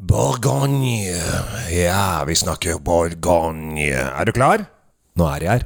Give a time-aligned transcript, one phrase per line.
[0.00, 1.12] Bourgogne.
[1.68, 3.90] Ja, vi snakker Bourgogne.
[3.92, 4.64] Er du klar?
[5.16, 5.64] Nå er jeg her.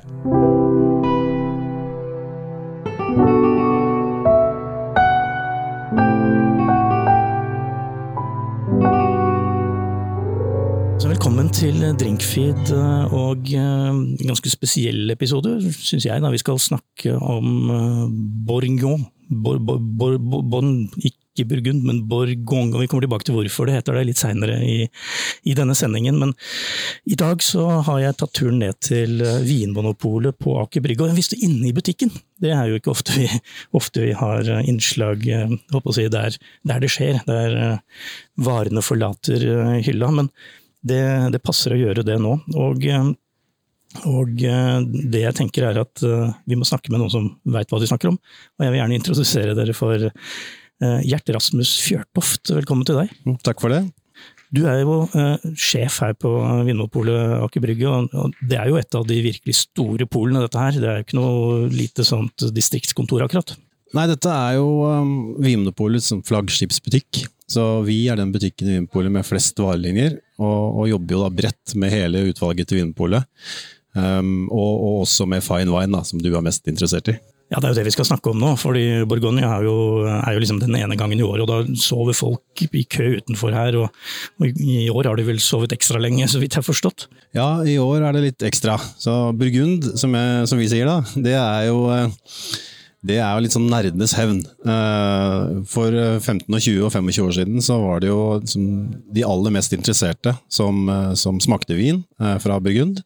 [11.14, 16.20] Velkommen til Drinkfeed eh, og eh, en ganske spesiell episode, syns jeg.
[16.20, 18.08] da Vi skal snakke om Borgon,
[18.46, 19.06] Bourgogne.
[19.30, 22.70] Bor, bor, bor, bor, bon, ikke Burgund, men Borgong.
[22.70, 24.76] Og vi kommer tilbake til hvorfor det heter det litt seinere i,
[25.42, 26.20] i denne sendingen.
[26.22, 26.36] Men
[27.10, 31.02] i dag så har jeg tatt turen ned til Vinmonopolet på Aker Brygge.
[31.02, 32.14] Og jeg visste inne i butikken.
[32.38, 33.26] Det er jo ikke ofte vi,
[33.80, 37.80] ofte vi har innslag å si, der, der det skjer, der
[38.38, 39.50] varene forlater
[39.82, 40.14] hylla.
[40.14, 40.30] men
[40.84, 42.34] det, det, passer å gjøre det nå.
[42.60, 42.84] Og,
[44.10, 46.02] og, det jeg tenker er at
[46.44, 48.18] vi må snakke med noen som veit hva de snakker om.
[48.58, 50.10] Og jeg vil gjerne introdusere dere for
[50.82, 52.50] Gjert Rasmus Fjørtoft.
[52.50, 53.12] Velkommen til deg.
[53.46, 53.84] Takk for det.
[54.54, 56.30] Du er jo uh, sjef her på
[56.66, 60.60] Vinmopolet Aker Brygge, og, og, det er jo et av de virkelig store polene, dette
[60.60, 60.78] her.
[60.78, 63.54] Det er jo ikke noe lite sånt distriktskontor, akkurat.
[63.94, 67.24] Nei, dette er jo um, Vinmonopolets flaggskipsbutikk.
[67.50, 71.32] Så vi er den butikken i Vinmonopolet med flest varelinjer, og, og, jobber jo da
[71.42, 73.26] bredt med hele utvalget til Vinmonopolet.
[73.94, 77.18] Um, og, og, også med fine wine, da, som du er mest interessert i.
[77.54, 78.48] Ja, det er jo det vi skal snakke om nå.
[78.58, 79.76] fordi Bourgogne er jo,
[80.10, 83.54] er jo liksom den ene gangen i året, og da sover folk i kø utenfor
[83.54, 83.78] her.
[83.78, 84.04] Og,
[84.42, 87.06] og, i år har de vel sovet ekstra lenge, så vidt jeg har forstått?
[87.36, 88.74] Ja, i år er det litt ekstra.
[88.98, 91.84] Så Burgund, som, jeg, som vi sier da, det er jo
[93.04, 94.40] det er jo litt sånn nerdenes hevn.
[95.70, 99.76] For 15, og 20 og 25 år siden så var det jo de aller mest
[99.76, 100.88] interesserte som,
[101.20, 102.00] som smakte vin
[102.40, 103.04] fra Burgund.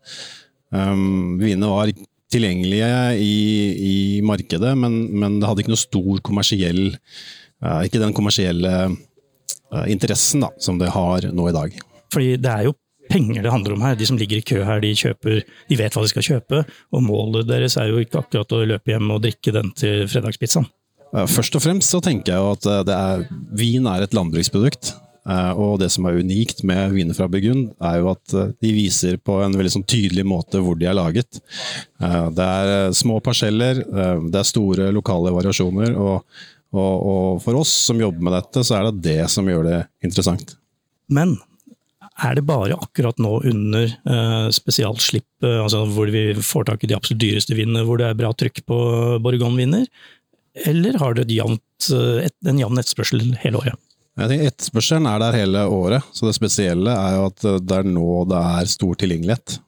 [0.70, 1.90] Vinene var
[2.32, 2.90] tilgjengelige
[3.24, 3.36] i,
[3.88, 6.82] i markedet, men, men, det hadde ikke noe stor kommersiell
[7.84, 8.72] Ikke den kommersielle
[9.90, 11.74] interessen da, som det har nå i dag.
[12.14, 12.76] Fordi det er jo
[13.08, 13.96] penger det handler om her.
[13.98, 16.62] De som ligger i kø her, de, kjøper, de vet hva de skal kjøpe,
[16.92, 20.68] og målet deres er jo ikke akkurat å løpe hjem og drikke den til fredagspizzaen.
[21.08, 23.22] Først og fremst så tenker jeg at er,
[23.56, 24.92] vin er et landbruksprodukt.
[25.28, 29.39] Og det som er unikt med viner fra Burgund, er jo at de viser på
[29.44, 31.40] en veldig sånn tydelig måte hvor de er laget.
[32.00, 36.24] Det er små parseller, det er store lokale variasjoner, og,
[36.72, 39.83] og, og for oss som jobber med dette, så er det det som gjør det
[40.08, 40.56] interessant.
[41.12, 41.36] Men
[42.18, 46.96] er det bare akkurat nå under uh, spesialslipp, altså hvor vi får tak i de
[46.96, 48.78] absolutt dyreste vinene, hvor det er bra trykk på
[49.22, 49.86] Bourgogne-viner?
[50.67, 53.78] Eller har uh, en jevn etterspørsel hele året?
[54.18, 57.86] Jeg tenker Etterspørselen er der hele året, så det spesielle er jo at det er
[57.86, 59.58] nå det er stor tilgjengelighet.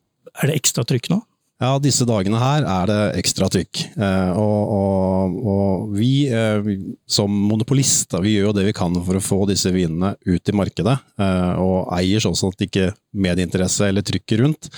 [0.40, 1.20] Er det ekstra trykk nå?
[1.60, 3.82] Ja, disse dagene her er det ekstra trykk.
[4.00, 6.70] Eh, og, og, og, vi eh,
[7.04, 10.54] som monopolist, vi gjør jo det vi kan for å få disse vinene ut i
[10.56, 10.96] markedet.
[11.20, 14.70] Eh, og eier sånn at det ikke medieinteresse eller trykket rundt,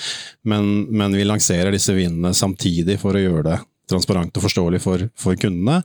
[0.42, 3.60] men, men, vi lanserer disse vinene samtidig for å gjøre det
[3.92, 5.80] transparent og forståelig for, for kundene.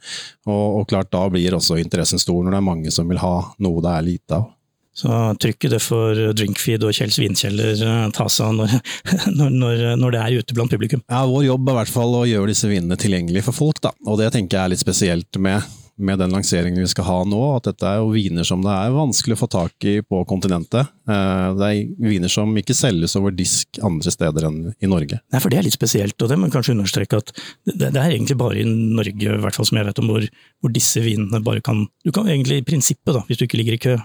[0.48, 3.36] Og, og, klart da blir også interessen stor når det er mange som vil ha
[3.64, 4.54] noe det er lite av.
[4.98, 7.84] Så trykket det for Drinkfeed og Kjells vinkjeller
[8.18, 8.56] ta seg av
[9.38, 11.04] når, når, når, det er ute blant publikum?
[11.06, 13.82] Ja, Vår jobb er i hvert fall å gjøre disse vinene tilgjengelige for folk.
[13.84, 15.62] da, og Det tenker jeg er litt spesielt med,
[15.98, 17.40] med den lanseringen vi skal ha nå.
[17.58, 20.92] At dette er jo viner som det er vanskelig å få tak i på kontinentet.
[21.08, 25.22] Det er viner som ikke selges over disk andre steder enn i Norge.
[25.34, 27.34] Nei, for Det er litt spesielt, og det må kanskje understreke at
[27.66, 30.30] det, er egentlig bare i Norge i hvert fall som jeg vet om, hvor,
[30.62, 33.76] hvor disse vinene bare kan Du kan egentlig i prinsippet, da, hvis du ikke ligger
[33.76, 33.98] i kø,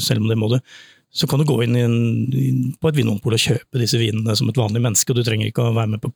[0.00, 0.58] selv om det må du,
[1.12, 1.96] så kan du gå inn en,
[2.78, 5.66] på et vinmonopol og kjøpe disse vinene som et vanlig menneske, og du trenger ikke
[5.66, 6.12] å være med på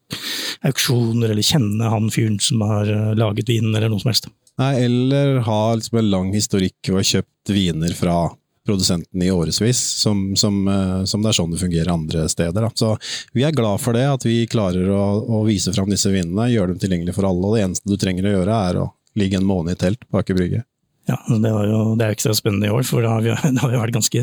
[0.71, 4.31] auksjoner eller kjenne han fyren som har laget vinen, eller noe som helst.
[4.61, 8.19] Nei, eller ha liksom en lang historikk og kjøpt viner fra
[8.65, 10.61] produsenten i årevis, som, som,
[11.07, 12.65] som, det er sånn det fungerer andre steder.
[12.65, 12.71] Da.
[12.75, 12.95] Så
[13.37, 16.73] vi er glad for det, at vi klarer å, å vise fram disse vinene, gjøre
[16.73, 17.45] dem tilgjengelige for alle.
[17.45, 18.87] og Det eneste du trenger å gjøre, er å
[19.21, 20.63] ligge en måned i telt på Aker Brygge.
[21.05, 23.61] Ja, det, er jo, det er ekstra spennende i år, for det har, vi, det
[23.61, 24.23] har jo vært ganske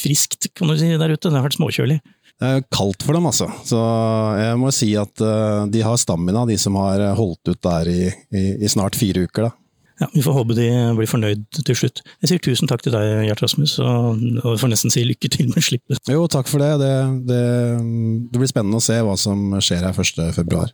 [0.00, 1.28] friskt kan du si, der ute.
[1.28, 2.00] Det har vært småkjølig.
[2.36, 3.46] Det er kaldt for dem, altså.
[3.64, 3.78] Så
[4.40, 8.02] jeg må si at uh, de har stamina, de som har holdt ut der i,
[8.34, 9.46] i, i snart fire uker.
[9.46, 9.54] da.
[10.00, 12.02] Ja, Vi får håpe de blir fornøyd til slutt.
[12.20, 15.48] Jeg sier tusen takk til deg, Gjert Rasmus, og, og får nesten si lykke til
[15.54, 16.00] med slippet.
[16.12, 16.74] Jo, takk for det.
[16.82, 16.92] Det,
[17.30, 17.42] det.
[18.28, 20.24] det, blir spennende å se hva som skjer her 1.
[20.36, 20.72] februar.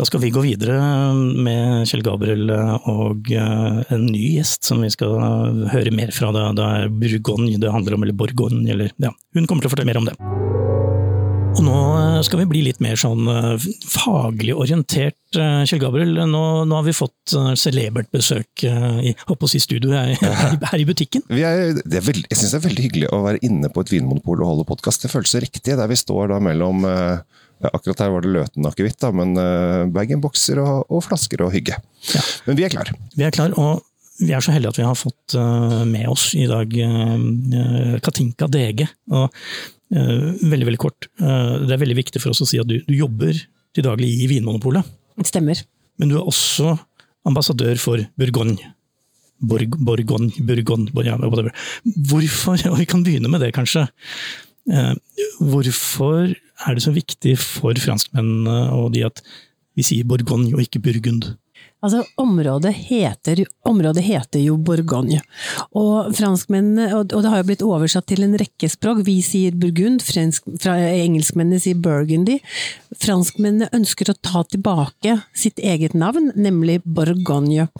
[0.00, 0.78] Da skal vi gå videre
[1.12, 2.48] med Kjell Gabriel
[2.88, 6.30] og en ny gjest som vi skal høre mer fra.
[6.32, 9.12] Det, er Bourgogne det handler om, eller Bourgogne, eller ja.
[9.36, 10.16] Hun kommer til å fortelle mer om det.
[11.50, 16.12] Og nå eh, skal vi bli litt mer sånn eh, faglig orientert, eh, Kjell Gabriel.
[16.30, 20.12] Nå, nå har vi fått celebert besøk i, i studio her,
[20.70, 21.24] her, i- butikken.
[21.28, 23.82] Vi er, det er veld, jeg syns det er veldig hyggelig å være inne på
[23.84, 25.04] et vinmonopol og holde podkast.
[25.04, 28.64] Det føles så riktig, der vi står da mellom ja, Akkurat her var det Løten
[28.70, 29.34] akevitt, men
[29.92, 31.76] bag-in-bokser og, og flasker og hygge.
[32.14, 32.22] Ja.
[32.46, 32.88] Men vi er klar.
[33.18, 33.82] Vi er klar, og
[34.22, 35.36] vi er så heldige at vi har fått
[35.90, 36.72] med oss i dag
[38.06, 38.86] Katinka DG.
[39.12, 39.28] Og
[39.90, 42.94] veldig, veldig kort, eh, det er veldig viktig for oss å si at du, du
[42.94, 43.34] jobber
[43.74, 44.86] til daglig i Vinmonopolet.
[45.18, 45.58] Det Stemmer.
[46.00, 46.76] Men du er også
[47.28, 48.72] ambassadør for Bourgogne.
[49.40, 51.52] Borg, Bourgogne, Bour- ja, whatever.
[52.10, 53.86] Hvorfor, og vi kan begynne med det kanskje,
[54.68, 54.94] Eh,
[55.40, 56.30] hvorfor
[56.68, 59.22] er det så viktig for franskmennene og de at
[59.78, 61.30] vi sier Bourgogne og ikke Burgund?
[61.80, 65.22] Altså, området heter, området heter jo Bourgogne.
[65.72, 69.00] Og og det har jo blitt oversatt til en rekke språk.
[69.06, 72.38] Vi sier Burgund, fransk, fra, engelskmennene sier Burgundy.
[73.00, 77.70] Franskmennene ønsker å ta tilbake sitt eget navn, nemlig Bourgogne.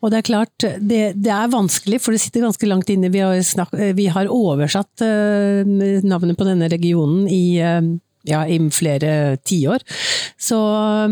[0.00, 3.12] Og det er klart, det, det er vanskelig, for det sitter ganske langt inne.
[3.12, 5.62] Vi har, snak, vi har oversatt uh,
[6.02, 7.92] navnet på denne regionen i eh,
[8.28, 9.84] ja, i flere tiår.
[10.38, 10.58] Så,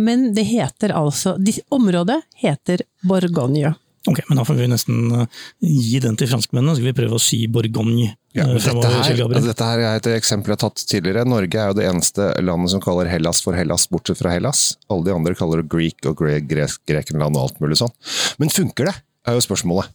[0.00, 1.36] men det heter altså
[1.70, 3.74] Området heter Borgonje.
[4.08, 7.18] Ok, men da får vi nesten eh, gi den til franskmennene, så skal vi prøve
[7.18, 10.62] å si Bourgogne Ja, eh, dette, her, altså, dette her er et eksempel jeg har
[10.62, 11.26] tatt tidligere.
[11.28, 14.70] Norge er jo det eneste landet som kaller Hellas for Hellas, bortsett fra Hellas.
[14.88, 17.92] Alle de andre kaller det Greek og Gre Gre Grekenland og alt mulig sånn.
[18.40, 18.96] Men funker det,
[19.28, 19.92] er jo spørsmålet.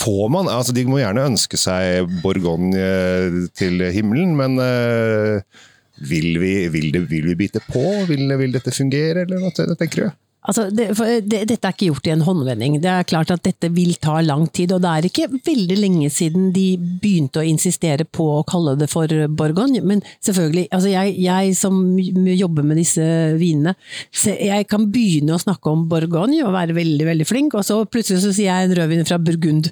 [0.00, 5.62] Får man, altså De må gjerne ønske seg Bourgogne til himmelen, men eh,
[6.00, 7.84] vil, vi, vil, det, vil vi bite på?
[8.08, 10.20] Vil, vil dette fungere, eller hva tenker du?
[10.48, 10.86] Altså, det,
[11.28, 12.78] det, dette er ikke gjort i en håndvending.
[12.80, 16.08] Det er klart at dette vil ta lang tid, og det er ikke veldig lenge
[16.12, 19.82] siden de begynte å insistere på å kalle det for Bourgogne.
[19.84, 23.04] Men selvfølgelig, altså jeg, jeg som jobber med disse
[23.40, 23.76] vinene,
[24.16, 28.24] jeg kan begynne å snakke om Bourgogne og være veldig veldig flink, og så plutselig
[28.24, 29.68] så sier jeg en rødvin fra Burgund.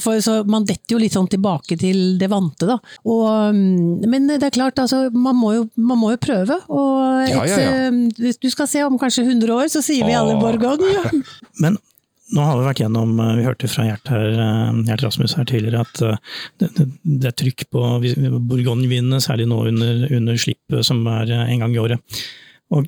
[0.00, 2.78] For, så man detter jo litt sånn tilbake til det vante, da.
[3.04, 6.56] Og, mm, men det er klart, altså, man må jo, man må jo prøve.
[6.72, 7.60] Og et, ja, ja.
[7.60, 7.94] ja.
[8.16, 10.90] hvis du skal se om kanskje 100 år, så sier vi alle Åh.
[10.94, 11.04] Ja.
[11.62, 11.78] Men
[12.30, 15.48] nå har vi vært gjennom, eh, vi hørte fra Gjert, her, eh, Gjert Rasmus her
[15.50, 16.20] tidligere, at eh,
[16.62, 17.82] det, det, det er trykk på
[18.50, 22.22] borgonvinene, særlig nå under, under slippet som er en gang i året.
[22.70, 22.86] Og,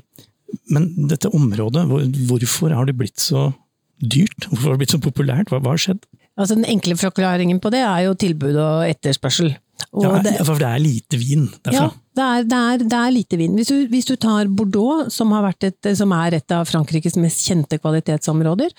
[0.70, 3.50] men dette området, hvor, hvorfor har det blitt så
[3.98, 4.46] dyrt?
[4.48, 5.50] Hvorfor har det blitt så populært?
[5.50, 6.06] Hva, hva har skjedd?
[6.38, 9.52] Altså, den enkle forklaringen på det er jo tilbud og etterspørsel.
[9.92, 11.88] Ja, det, for det er lite vin derfra.
[11.88, 13.56] ja, det er, det, er, det er lite vin.
[13.58, 17.76] Hvis du, hvis du tar Bordeaux, som, et, som er et av Frankrikes mest kjente
[17.80, 18.72] kvalitetsområder,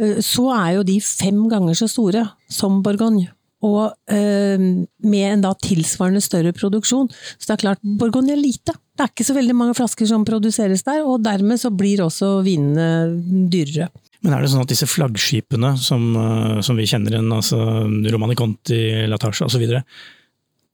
[0.00, 3.32] eh, så er jo de fem ganger så store som Bourgogne.
[3.64, 4.60] Og eh,
[5.08, 7.08] med en da tilsvarende større produksjon.
[7.10, 8.76] Så det er klart, Bourgogne er lite.
[8.94, 12.36] Det er ikke så veldig mange flasker som produseres der, og dermed så blir også
[12.46, 13.88] vinene dyrere.
[14.24, 17.58] Men er det sånn at disse flaggskipene som, eh, som vi kjenner igjen, altså
[18.14, 19.66] Romani Conti, Latasha osv.,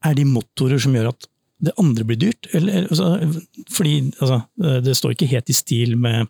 [0.05, 1.29] er de motorer som gjør at
[1.61, 2.49] det andre blir dyrt?
[2.57, 3.19] Eller, altså,
[3.73, 4.41] fordi altså,
[4.85, 6.27] det står ikke helt i stil med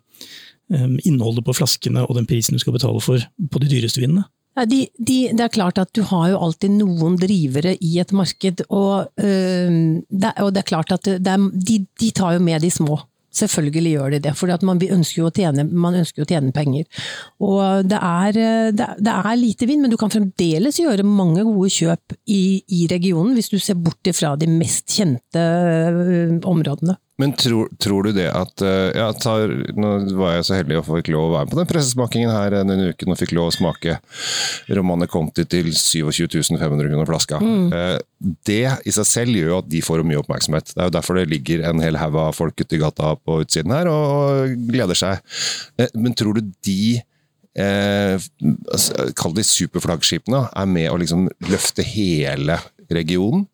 [0.73, 4.25] um, innholdet på flaskene og den prisen du skal betale for på de dyreste vinene?
[4.57, 8.11] Ja, de, de, det er klart at du har jo alltid noen drivere i et
[8.11, 9.77] marked, og, øh,
[10.11, 12.99] det, og det er klart at det er, de, de tar jo med de små.
[13.31, 16.83] Selvfølgelig gjør de det, for man ønsker, tjene, man ønsker jo å tjene penger.
[17.39, 18.97] Og det er, øh, det, er-
[19.39, 23.57] lite vind, men du kan fremdeles gjøre mange gode kjøp i, i regionen, hvis du
[23.59, 26.97] ser bort ifra de mest kjente øh, områdene.
[27.21, 30.85] Men tror, tror du det at eh, ja, tar, Nå var jeg så heldig å
[30.85, 33.55] få lov å være med på den pressesmakingen her denne uken og fikk lov å
[33.55, 33.99] smake
[34.73, 37.39] Romane Conti til 27 500 kroner flaska.
[37.41, 37.69] Mm.
[38.47, 40.73] Det i seg selv gjør jo at de får mye oppmerksomhet.
[40.73, 43.41] Det er jo derfor det ligger en hel haug av folk ute i gata på
[43.45, 45.21] utsiden her og gleder seg.
[45.77, 47.01] Eh, Men tror du de
[47.57, 48.15] eh,
[48.71, 52.59] altså, Kall de superflaggskipene, er med å liksom løfte hele
[52.91, 53.45] regionen?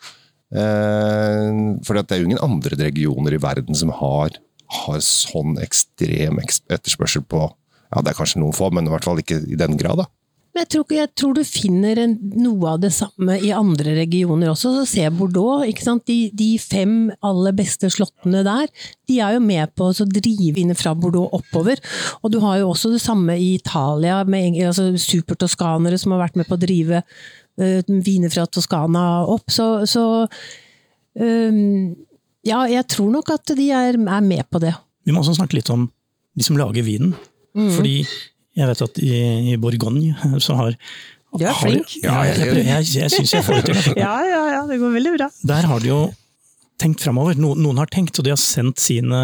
[0.47, 1.51] Eh,
[1.85, 4.37] for det er jo ingen andre regioner i verden som har,
[4.83, 7.47] har sånn ekstrem etterspørsel på
[7.87, 10.01] Ja, det er kanskje noen få, men i hvert fall ikke i den grad.
[10.01, 10.09] da.
[10.57, 14.71] Men jeg tror, jeg tror du finner noe av det samme i andre regioner også.
[14.79, 15.61] Så se Bordeaux.
[15.69, 15.93] ikke?
[16.09, 18.65] De, de fem aller beste slottene der,
[19.05, 21.77] de er jo med på å drive inn fra Bordeaux oppover.
[22.23, 26.41] Og du har jo også det samme i Italia, med altså supertoskanere som har vært
[26.41, 29.53] med på å drive uh, viner fra Toskana opp.
[29.53, 30.07] Så, så
[32.47, 34.73] ja, jeg tror nok at de er, er med på det.
[35.07, 35.87] Vi må også snakke litt om
[36.37, 37.13] de som lager vinen.
[37.57, 37.71] Mm.
[37.73, 37.95] Fordi
[38.57, 39.11] jeg vet at i,
[39.53, 40.75] i Bourgogne så har
[41.37, 41.95] Du er har- flink.
[42.03, 43.97] Ja, jeg, jeg, jeg, jeg syns jeg får det til.
[44.03, 45.29] Ja, ja, ja, det går veldig bra.
[45.53, 45.99] Der har de jo
[46.81, 47.37] tenkt framover.
[47.39, 49.23] No, noen har tenkt, og de har sendt sine,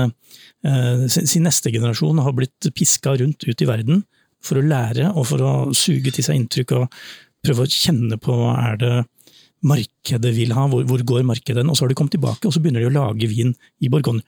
[0.66, 4.04] eh, sin, neste generasjon har blitt piska rundt ut i verden
[4.44, 6.98] for å lære og for å suge til seg inntrykk og
[7.46, 8.96] prøve å kjenne på er det
[9.64, 12.62] markedet vil ha, hvor, hvor går markedet Og så har de kommet tilbake, og så
[12.62, 14.24] begynner de å lage vin i Bourgogne.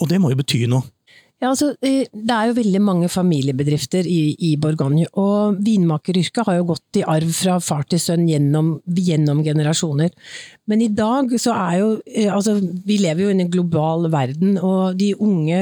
[0.00, 0.84] Og det må jo bety noe.
[1.42, 6.60] Ja, altså, eh, Det er jo veldig mange familiebedrifter i, i Bourgogne, og vinmakeryrket har
[6.60, 10.12] jo gått i arv fra far til sønn gjennom, gjennom generasjoner.
[10.72, 12.56] Men i dag så er jo eh, altså,
[12.88, 15.58] Vi lever jo i en global verden, og de unge,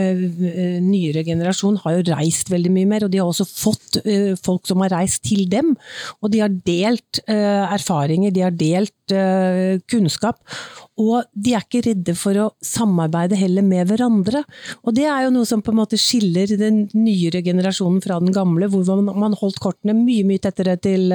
[0.47, 3.07] eh, nyere generasjon har jo reist veldig mye mer.
[3.07, 4.01] Og de har også fått
[4.45, 5.75] folk som har reist til dem.
[6.23, 8.95] Og de har delt erfaringer, de har delt
[9.91, 10.39] kunnskap.
[11.01, 14.45] Og de er ikke redde for å samarbeide heller med hverandre.
[14.85, 18.35] Og det er jo noe som på en måte skiller den nyere generasjonen fra den
[18.37, 21.11] gamle, hvor man holdt kortene mye mye tettere til,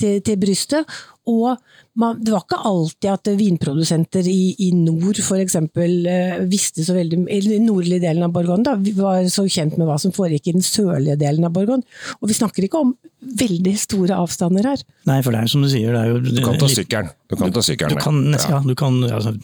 [0.00, 0.96] til, til brystet.
[1.30, 1.54] Og
[2.00, 5.32] man, det var ikke alltid at vinprodusenter i, i nord f.eks.
[5.44, 5.96] eksempel,
[6.50, 9.98] visste så veldig eller den nordlige delen av Borgon da, var så kjent med hva
[10.02, 11.84] som foregikk i den sørlige delen av Borgon.
[12.20, 14.82] Og vi snakker ikke om veldig store avstander her.
[15.08, 17.12] Nei, for det er som du sier det er jo, Du kan ta sykkelen.
[17.30, 17.94] Du kan ta sykkelen.
[17.94, 18.60] Du kan, ja.
[18.64, 19.34] du kan, altså,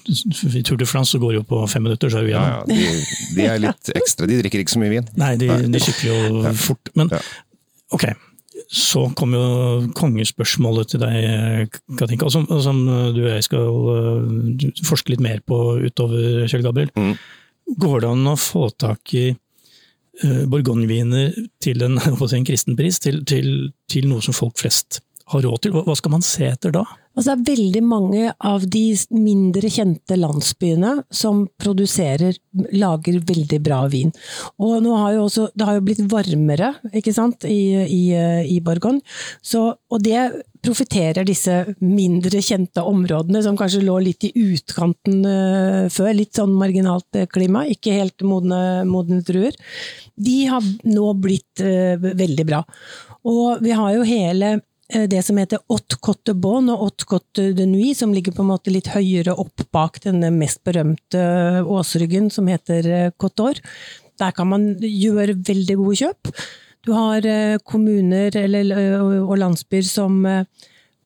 [0.50, 2.48] I Tour de France så går det jo på fem minutter, så er vi igjen.
[2.50, 4.28] Ja, ja, de, de, er litt ekstra.
[4.30, 5.14] De drikker ikke så mye vin.
[5.20, 6.92] Nei, de, de sykler jo fort.
[6.98, 7.12] Men
[7.94, 8.10] ok,
[8.70, 9.44] så kom jo
[9.98, 15.58] kongespørsmålet til deg, Katinka, som, som, du og jeg skal uh, forske litt mer på
[15.82, 16.92] utover, Kjell Gabriel.
[16.94, 17.16] Mm.
[17.82, 21.98] Går det an å få tak i uh, borgonviner til en,
[22.38, 25.76] en kristenpris, til, til, til, noe som folk flest har råd til?
[25.86, 26.84] Hva skal man se etter da?
[27.18, 32.36] Altså, det er veldig mange av de mindre kjente landsbyene som produserer,
[32.72, 34.12] lager veldig bra vin.
[34.62, 38.04] Og nå har jo også, det har jo blitt varmere ikke sant, i, i,
[38.46, 39.02] i Borgon,
[39.42, 40.22] Så, og det
[40.62, 46.52] profitterer disse mindre kjente områdene, som kanskje lå litt i utkanten uh, før, litt sånn
[46.60, 49.56] marginalt eh, klima, ikke helt modne, modne druer.
[50.20, 52.60] De har nå blitt uh, veldig bra.
[53.28, 57.50] Og vi har jo hele Eh, det som heter Haute Cotte Bonne og Haute Cotte
[57.56, 61.20] de Nuit, som ligger på en måte litt høyere opp bak denne mest berømte
[61.62, 63.54] åsryggen, som heter eh, Cotte
[64.20, 66.32] Der kan man gjøre veldig gode kjøp.
[66.86, 70.20] Du har eh, kommuner eller, og landsbyer som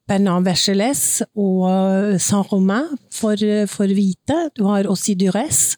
[0.09, 3.37] Bernard Vergelès og Saint-Romain for,
[3.71, 4.38] for hvite.
[4.57, 5.76] Du har aussi Dures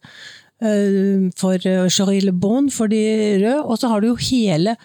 [1.37, 1.61] for
[1.93, 3.03] Charille Bonne for de
[3.43, 3.59] røde.
[3.65, 4.77] Og så har du jo hele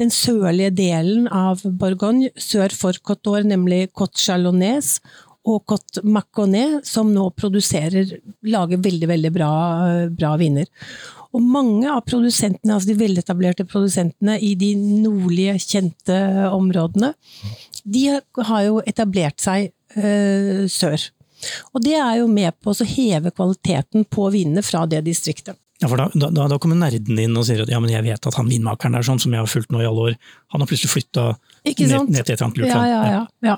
[0.00, 5.00] den sørlige delen av Bourgogne, sør for Côte d'Or, nemlig Côte Chalonnaise
[5.48, 8.14] og Côte Maconnet, som nå produserer,
[8.46, 9.50] lager veldig, veldig bra,
[10.14, 10.70] bra viner.
[11.32, 16.18] Og mange av produsentene, altså de veletablerte produsentene i de nordlige, kjente
[16.52, 17.14] områdene,
[17.82, 21.08] de har jo etablert seg øh, sør.
[21.72, 25.58] Og det er jo med på å heve kvaliteten på vinene fra det distriktet.
[25.82, 28.26] Ja, for da, da, da, kommer nerden inn og sier at ja, men jeg vet
[28.28, 30.18] at han vinmakeren der, sånn, som jeg har fulgt nå i alle år,
[30.54, 33.56] han har plutselig flytta ned, ned, til et eller annet ja, ja, ja, ja,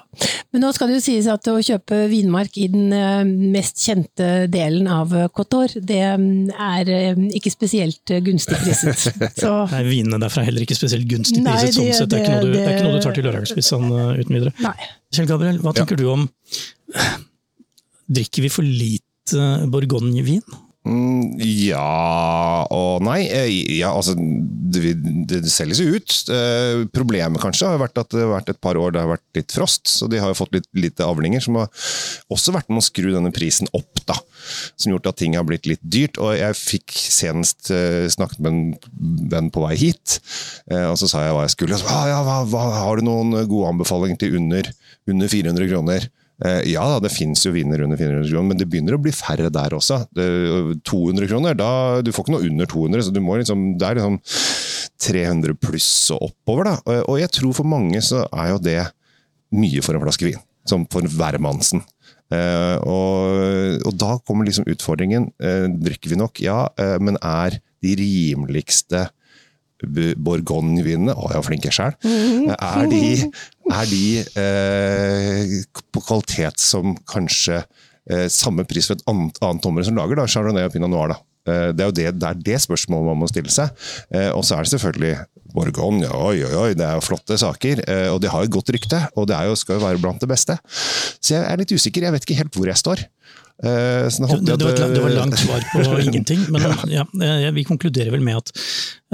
[0.52, 4.30] Men nå skal det jo sies at å kjøpe vinmark i den eh, mest kjente
[4.52, 9.06] delen av Cotor, det mm, er eh, ikke spesielt gunstig priset.
[9.42, 9.52] Så...
[9.74, 12.08] Nei, vinene derfra er heller ikke spesielt gunstig priset, sånn sett.
[12.08, 14.38] Det, det, er du, det, er ikke noe du tar til lørdagsspis sånn uh, uten
[14.38, 14.56] videre.
[14.64, 14.76] Nei.
[15.12, 16.28] Kjell Gabriel, hva tenker du om
[18.14, 20.44] Drikker vi for lite bourgognevin?
[20.84, 21.80] Mm, ja
[22.68, 23.22] og nei.
[23.32, 23.48] Eh,
[23.78, 24.92] ja, altså, det,
[25.30, 26.16] det selges jo ut.
[26.32, 29.38] Eh, problemet kanskje har vært at det har vært et par år det har vært
[29.38, 31.70] litt frost, så de har jo fått litt lite avlinger, som har
[32.34, 34.02] også vært med å skru denne prisen opp.
[34.04, 34.18] da,
[34.76, 36.20] Som gjort at ting har blitt litt dyrt.
[36.20, 40.18] og Jeg fikk senest uh, snakket med en venn på vei hit,
[40.68, 41.78] og så sa jeg hva jeg skulle.
[41.78, 44.68] Og så, ah, ja, hva, hva, har du noen gode anbefalinger til under,
[45.08, 46.08] under 400 kroner?
[46.42, 49.52] Eh, ja det fins jo viner under 400 kroner, men det begynner å bli færre
[49.54, 50.00] der også.
[50.14, 54.00] 200 kroner, da, Du får ikke noe under 200, så du må liksom, det er
[54.00, 54.18] liksom
[55.04, 56.72] 300 pluss og oppover.
[56.72, 57.00] da.
[57.06, 58.80] Og jeg tror for mange så er jo det
[59.54, 60.42] mye for en flaske vin.
[60.66, 61.82] Som for hvermannsen.
[62.32, 65.28] Uh, og, og, da kommer liksom utfordringen.
[65.36, 66.40] Uh, drikker vi nok?
[66.40, 66.64] Ja,
[67.04, 69.04] men er de rimeligste
[69.86, 71.96] Bourgogne-vinene Å, jeg var flink jeg sjøl.
[72.54, 73.02] Er de,
[73.72, 74.04] er de
[74.42, 75.54] eh,
[75.94, 80.28] på kvalitet som kanskje eh, samme pris for et annet, annet område som lager da,
[80.30, 81.14] Chardonnay og Pinot Noir?
[81.14, 81.20] da.
[81.44, 83.72] Eh, det er jo det, det, er det spørsmålet man må stille seg.
[84.14, 85.14] Eh, og så er det selvfølgelig
[85.54, 86.00] Borgon.
[86.02, 87.84] oi, oi, oi, det er jo flotte saker.
[87.86, 90.30] Eh, og det har et godt rykte, og det jo, skal jo være blant det
[90.30, 90.56] beste.
[91.20, 93.04] Så jeg er litt usikker, jeg vet ikke helt hvor jeg står.
[93.62, 97.04] Uh, det, det, det, var et, det var langt svar på ingenting, men ja,
[97.54, 98.50] vi konkluderer vel med at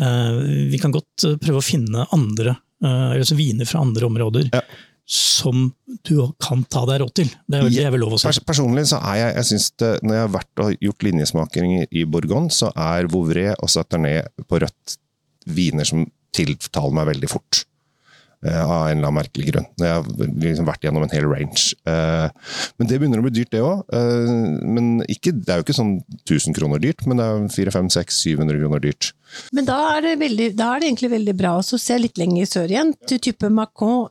[0.00, 4.62] uh, vi kan godt prøve å finne andre, uh, altså viner fra andre områder, ja.
[5.04, 5.68] som
[6.09, 7.35] du kan ta deg råd til.
[7.44, 8.30] Det er vel, det er vel lov å si.
[8.30, 11.97] Pers personlig så er jeg, jeg synes det, Når jeg har vært og gjort linjesmakinger
[12.00, 14.97] i Bourgogne, så er Vouvray og Saternet på rødt
[15.50, 17.64] viner som tiltaler meg veldig fort.
[18.47, 19.68] Eh, av en eller annen merkelig grunn.
[19.80, 20.06] Jeg har
[20.44, 21.73] liksom vært gjennom en hel range.
[21.88, 22.26] Eh,
[22.78, 23.85] men det begynner å bli dyrt, det òg.
[23.90, 29.12] men det er jo ikke sånn 1000 kroner dyrt, men det er 400-500-700 kroner dyrt.
[29.54, 32.49] Men da er, det veldig, da er det egentlig veldig bra å se litt lenger
[32.50, 34.09] sør igjen, til type Macon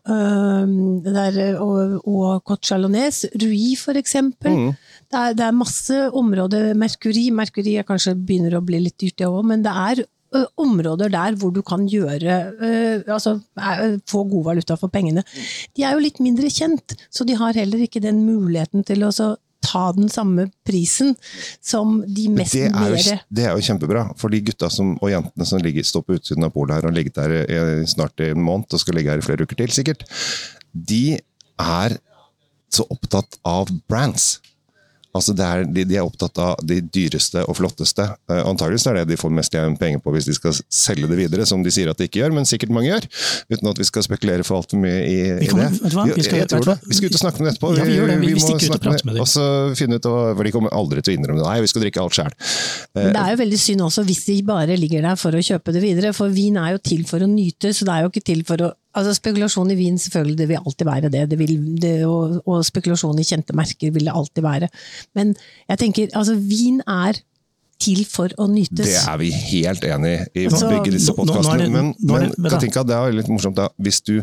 [1.04, 4.56] der, og, og Côte Chalonnaise, Rui for eksempel.
[4.56, 4.70] Mm.
[5.10, 9.20] Det, er, det er masse områder, Mercury, Mercury er kanskje begynner å bli litt dyrt
[9.20, 10.06] det òg, men det er
[10.62, 12.40] områder der hvor du kan gjøre
[13.10, 13.40] altså
[14.10, 15.24] få god valuta for pengene.
[15.78, 19.14] De er jo litt mindre kjent, så de har heller ikke den muligheten til å
[19.16, 21.16] så ta den samme prisen
[21.62, 25.12] som de mest Det er, jo, det er jo kjempebra, for de gutta som, og
[25.12, 28.24] jentene som ligger, står på utsiden av polet her og har ligget der i, snart
[28.24, 30.06] i en måned og skal ligge her i flere uker til, sikkert,
[30.74, 31.20] de
[31.60, 31.98] er
[32.70, 34.38] så opptatt av brands.
[35.16, 38.06] Altså det er, de, de er opptatt av de dyreste og flotteste.
[38.30, 41.18] Uh, Antakeligvis er det de får mest igjen penger på hvis de skal selge det
[41.18, 43.08] videre, som de sier at de ikke gjør, men sikkert mange gjør.
[43.50, 45.70] Uten at vi skal spekulere for altfor mye i, Vi i det.
[45.80, 46.06] vet du hva?
[46.14, 46.78] Vi skal- jeg, jeg tror det.
[46.86, 47.72] Vi skal ut og snakke med dem etterpå.
[47.80, 48.20] Ja, vi gjør det.
[48.22, 49.22] Vi- vi må stikker ut og prate prater med dem.
[49.26, 49.46] Og så
[49.82, 51.48] finne ut, for de kommer aldri til å innrømme det.
[51.50, 52.34] Nei, vi skal drikke alt sjøl.
[52.94, 55.74] Uh, det er jo veldig synd også hvis de bare ligger der for å kjøpe
[55.74, 58.26] det videre, for vin er jo til for å nyte, så det er jo ikke
[58.30, 61.56] til for å Altså Spekulasjon i vin selvfølgelig, det vil alltid være det, det, vil,
[61.82, 64.70] det og, og spekulasjon i kjente merker vil det alltid være.
[65.16, 65.34] Men
[65.70, 67.22] jeg tenker, altså vin er
[67.80, 68.82] til for å nytes.
[68.90, 71.70] Det er vi helt enig i, i Altså, begge disse podkastene.
[71.72, 73.70] Men, men det- Katinka, det er litt morsomt da.
[73.80, 74.18] Hvis du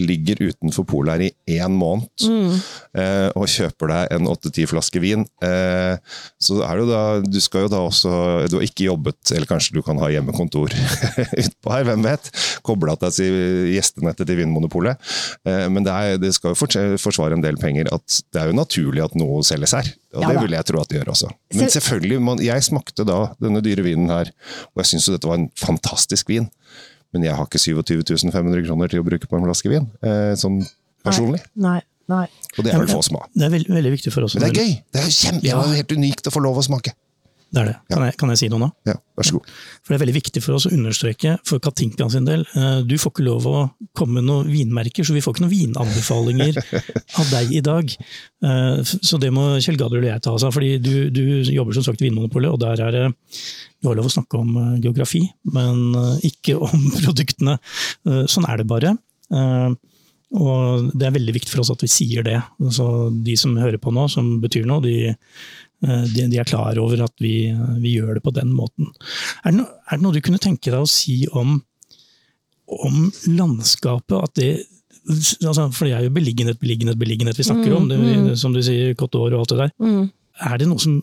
[0.00, 2.54] ligger utenfor polet her i én måned Mm.
[2.96, 5.98] eh, og kjøper deg en åtte-ti flaske vin, eh,
[6.42, 8.10] så er det jo da Du skal jo da også
[8.50, 10.74] Du har ikke jobbet, eller kanskje du kan ha hjemmekontor
[11.42, 12.30] utpå her, hvem vet?
[12.66, 13.36] Kobla deg til
[13.72, 14.98] gjestenettet til Vinmonopolet.
[15.46, 18.50] Eh, men det, er, det skal jo fors- forsvare en del penger at det er
[18.50, 19.88] jo naturlig at noe selges her.
[20.16, 21.30] Og Ja det vil jeg tro at det gjør også.
[21.56, 24.28] Men selvfølgelig, man, jeg smakte da denne dyre vinen her,
[24.74, 26.50] og jeg syns jo dette var en fantastisk vin.
[27.12, 30.32] Men jeg har ikke 27 500 kroner til å bruke på en flaske vin, eh,
[30.40, 30.62] sånn
[31.04, 31.42] personlig.
[31.54, 31.80] Nei, nei.
[32.58, 33.28] Og det er vel få som har.
[33.34, 34.34] Det er veldig, veldig viktig for oss.
[34.34, 34.74] Men det er gøy!
[34.92, 35.62] Det er kjempe, Ja.
[35.62, 36.92] helt unikt å få lov å smake.
[37.52, 37.74] Det er det.
[37.92, 38.66] Kan, jeg, kan jeg si noe nå?
[38.88, 39.48] Ja, vær så god.
[39.84, 42.46] For Det er veldig viktig for oss å understreke for Katinka sin del.
[42.56, 45.52] eh, Du får ikke lov å komme med noen vinmerker, så vi får ikke noen
[45.52, 46.56] vinanbefalinger
[47.20, 47.92] av deg i dag.
[47.92, 50.52] Eh, Så det må Kjell Gadler og jeg ta oss av.
[50.56, 53.04] fordi du, du jobber som sagt i Vinmonopolet, og der er det
[53.82, 55.20] Du har lov å snakke om eh, geografi,
[55.52, 55.92] men
[56.24, 57.58] ikke om produktene.
[58.32, 58.96] Sånn er det bare.
[60.32, 62.38] Og det er veldig viktig for oss at vi sier det.
[62.72, 62.86] Så
[63.24, 67.04] de som hører på nå, som betyr noe, de, eh, de, de er klar over
[67.04, 67.50] at vi,
[67.82, 68.88] vi gjør det på den måten.
[69.42, 71.58] Er det, no, er det noe du kunne tenke deg å si om,
[72.88, 74.16] om landskapet?
[74.22, 74.50] At det,
[75.44, 77.92] altså, for det er jo beliggenhet, beliggenhet, beliggenhet vi snakker om.
[77.92, 78.00] Det,
[78.40, 79.76] som du sier, Coteur og alt det der.
[79.84, 80.10] Mm.
[80.48, 80.96] Er det som,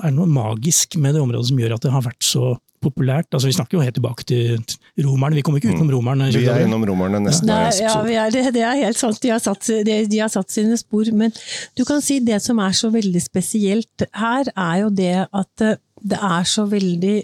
[0.00, 3.28] er det noe magisk med det området som gjør at det har vært så populært?
[3.32, 4.60] Altså, vi snakker jo helt tilbake til
[5.04, 6.30] romerne, vi kommer ikke utenom romerne.
[6.34, 9.20] Vi er innom romerne nesten Nei, ja, vi er, det, det er helt sant.
[9.22, 11.10] De har, satt, de, de har satt sine spor.
[11.16, 11.34] Men
[11.78, 15.78] du kan si det som er så veldig spesielt her, er jo det at eh,
[16.00, 17.18] det er så veldig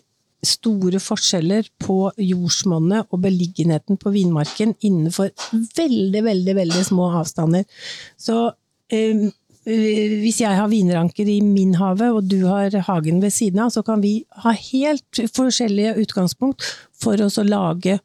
[0.47, 5.33] store forskjeller på jordsmonnet og beliggenheten på vinmarken innenfor
[5.79, 7.65] veldig, veldig, veldig små avstander.
[8.21, 8.45] Så
[8.93, 9.27] eh,
[9.67, 13.83] hvis jeg har vinranker i min hage, og du har hagen ved siden av, så
[13.87, 16.63] kan vi ha helt forskjellige utgangspunkt
[16.95, 17.97] for å lage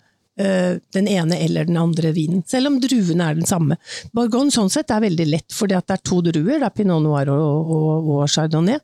[0.42, 3.78] eh, den ene eller den andre vinen, selv om druene er den samme.
[4.16, 7.30] Borgon sånn sett er veldig lett, fordi det er to druer, det er pinot noir
[7.36, 8.82] og, og, og chardonnay,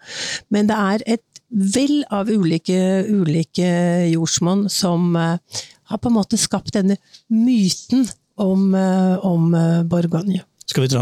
[0.53, 3.67] men det er et vell av ulike, ulike
[4.11, 6.99] jordsmonn som uh, har på en måte skapt denne
[7.31, 8.05] myten
[8.37, 10.43] om, uh, om eh, Bourgogne.
[10.67, 11.01] Skal vi dra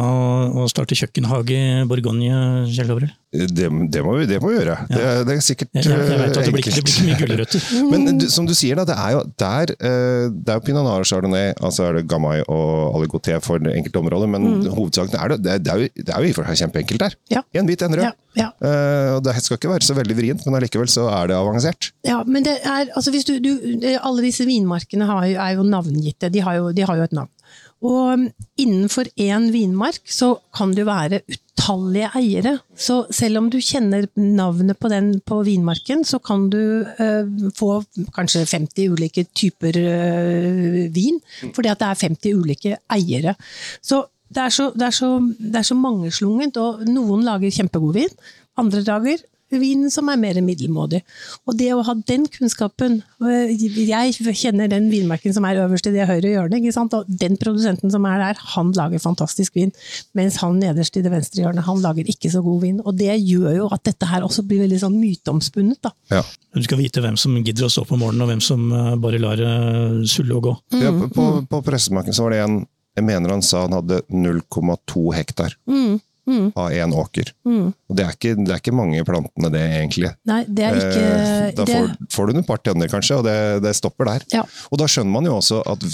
[0.62, 3.10] og starte kjøkkenhage i Borgogne, Kjell Gabriel?
[3.36, 4.76] Det, det, må vi, det må vi gjøre.
[4.88, 6.94] Det, er- det er sikkert Jeg, jeg, jeg vet at det blir, ikke- det blir
[6.94, 7.66] ikke mye gulrøtter.
[7.92, 10.86] Men du, som du sier, da, det er jo der eh, det er jo Pinot
[10.86, 15.34] Noir Chardonnay, altså er det Gamay og Aligoté for det enkelte området, men hovedsaken er
[15.34, 17.18] det, det, er- det, jo, det er jo i og for seg kjempeenkelt der.
[17.34, 17.42] Ja.
[17.58, 18.06] En bit, en rød.
[18.06, 18.48] Ja, ja.
[18.62, 21.90] Uh, og det skal ikke være så veldig vrient, men allikevel så er det avansert.
[22.06, 23.52] Ja, men det er, altså hvis du, du,
[23.98, 27.18] alle disse vinmarkene har, jo- er jo navngitte, de har jo, de har jo et
[27.18, 27.32] navn.
[27.84, 28.30] Og
[28.62, 32.54] innenfor én vinmark så kan jo være utallige eiere.
[32.76, 37.84] Så selv om du kjenner navnet på den på vinmarken, så kan du eh, få
[38.16, 41.20] kanskje 50 ulike typer eh, vin,
[41.54, 43.36] fordi at det er 50 ulike eiere.
[43.82, 47.96] Så det er så, det er så, det er så mangeslungent, og noen lager kjempegod
[48.00, 48.20] vin,
[48.58, 49.22] andre dager
[49.54, 51.02] vin som er mer middelmådig.
[51.46, 56.08] Og det å ha den kunnskapen Jeg kjenner den vinmerken som er øverst i det
[56.10, 56.94] høyre hjørnet, ikke sant?
[56.98, 59.74] og den produsenten som er der, han lager fantastisk vin.
[60.18, 62.82] Mens han nederst i det venstre hjørnet, han lager ikke så god vin.
[62.84, 65.82] Og det gjør jo at dette her også blir veldig sånn myteomspunnet.
[65.86, 65.94] da.
[66.12, 66.24] Ja.
[66.56, 69.20] Du skal vite hvem som gidder å stå på morgenen, og hvem som eh, bare
[69.22, 70.56] lar det sulle og gå.
[70.80, 72.64] Ja, på, på, på pressemarken så var det en
[72.96, 75.58] Jeg mener han sa han hadde 0,2 hektar
[76.28, 77.30] av én åker.
[77.46, 80.10] Og det er, ikke, det er ikke mange plantene, det, egentlig.
[80.26, 83.24] Nei, det er ikke Eh, Da det, får, får du et par tønner, kanskje, og
[83.28, 84.26] det, det stopper der.
[84.34, 84.42] Ja.
[84.72, 85.86] Og da skjønner man jo også at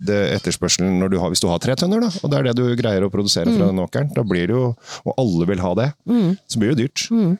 [0.00, 2.56] det etterspørselen når du har, Hvis du har tre tønner, da, og det er det
[2.56, 3.56] du greier å produsere Mm.
[3.58, 5.88] fra den åkeren, da blir det jo, og alle vil ha det,
[6.48, 7.04] så blir det dyrt.
[7.12, 7.36] Mm.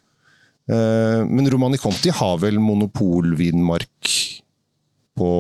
[0.70, 4.11] Eh, men Romani Conti har vel monopolvinmark
[5.20, 5.30] på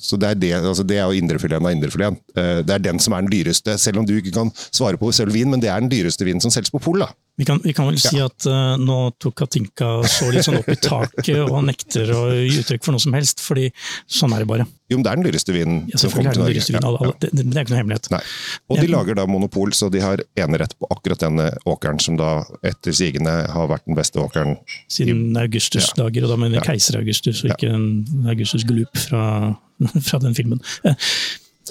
[0.00, 2.18] Så det er, det, altså det er jo indrefileten av indrefileten.
[2.34, 5.12] Eh, Det er den som er den dyreste, selv om du ikke kan svare på
[5.12, 7.04] selv vin, men det er den dyreste vinen som selges på pol.
[7.38, 10.70] Vi kan, vi kan vel si at uh, nå tok Katinka så litt sånn opp
[10.72, 13.68] i taket og nekter å gi uttrykk for noe som helst, fordi
[14.10, 14.66] sånn er det bare.
[14.90, 15.78] Jo, men det er den dyreste vinen.
[15.92, 16.64] Ja, som er kommer den til Norge.
[16.66, 16.82] vinen.
[16.82, 18.10] Ja, alle, det, det er ikke noe hemmelighet.
[18.10, 18.20] Nei.
[18.66, 22.32] Og de lager da monopol, så de har enerett på akkurat denne åkeren, som da
[22.66, 24.56] etter sigende har vært den beste åkeren.
[24.90, 27.86] Siden Augustus-dager, og da mener jeg keiser Augustus, og ikke en
[28.34, 29.54] Augustus Glup fra,
[30.08, 30.64] fra den filmen.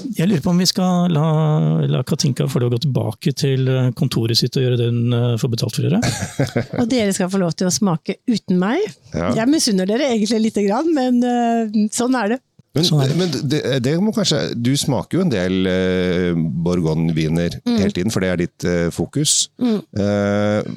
[0.04, 1.26] Eh, Jeg lurer på om vi skal la,
[1.90, 5.14] la Katinka få lov å gå tilbake til eh, kontoret sitt og gjøre det hun
[5.18, 6.02] eh, får betalt for å gjøre.
[6.82, 8.84] og dere skal få lov til å smake uten meg.
[9.14, 9.32] Ja.
[9.44, 12.42] Jeg misunner dere egentlig lite grann, men øh, sånn er det.
[12.78, 13.16] Men, Sånn er det.
[13.18, 17.78] men det, det må kanskje Du smaker jo en del eh, Bourgogne-viner Mm.
[17.82, 19.48] hele tiden, for det er ditt eh, fokus.
[19.58, 20.68] Eh,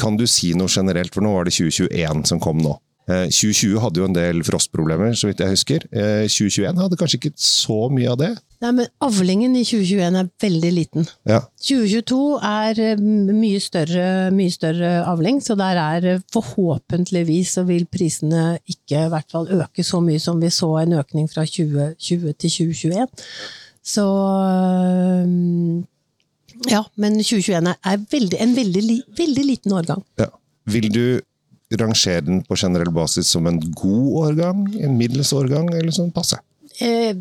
[0.00, 2.72] kan du si noe generelt, for nå var det 2021 som kom nå.
[3.08, 5.84] Eh, 2020 hadde jo en del frostproblemer, så vidt jeg husker.
[5.94, 8.30] Eh, 2021 hadde kanskje ikke så mye av det.
[8.64, 11.06] Nei, men Avlingen i 2021 er veldig liten.
[11.28, 11.42] Ja.
[11.62, 17.86] 2022 er eh, mye større, mye større avling, så der er eh, forhåpentligvis så vil
[17.86, 22.34] prisene ikke i hvert fall øke så mye som vi så en økning fra 2020
[22.42, 23.06] til 2021.
[23.86, 24.02] Så
[26.66, 28.82] Ja, men 2021 er- er veldig, en veldig,
[29.18, 30.02] veldig liten årgang.
[30.18, 30.26] Ja.
[30.66, 31.20] Vil du
[31.74, 36.38] rangere den på generell basis som en god årgang, en middels årgang, eller sånn passe?
[36.78, 37.16] Eh,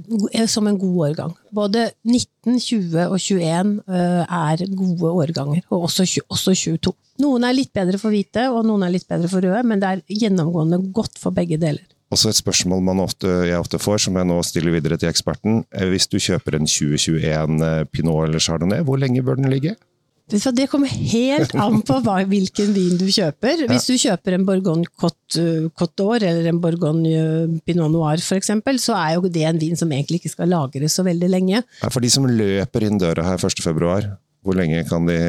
[0.52, 1.34] som en god årgang.
[1.56, 6.94] Både 19, 20 og 21 eh, er gode årganger, og også, også 22.
[7.24, 9.92] Noen er litt bedre for hvite, og noen er litt bedre for røde, men det
[9.92, 11.86] er gjennomgående godt for begge deler.
[12.14, 15.64] Også et spørsmål man ofte, jeg ofte får, som jeg nå stiller videre til eksperten.
[15.74, 19.78] Eh, Hvis du kjøper en 2021 eh, Pinot eller Chardonnay, hvor lenge bør den ligge?
[20.26, 23.68] Det kommer helt an på hva, hvilken vin du kjøper.
[23.70, 28.50] Hvis du kjøper en Bourgogne Côte eh, d'Or eller en Bourgogne eh, Pinot Noir f.eks.,
[28.82, 31.62] så er jo det en vin som egentlig ikke skal lagres så veldig lenge.
[31.84, 35.20] Ja, For de som løper inn døra her 1.2, hvor lenge kan de,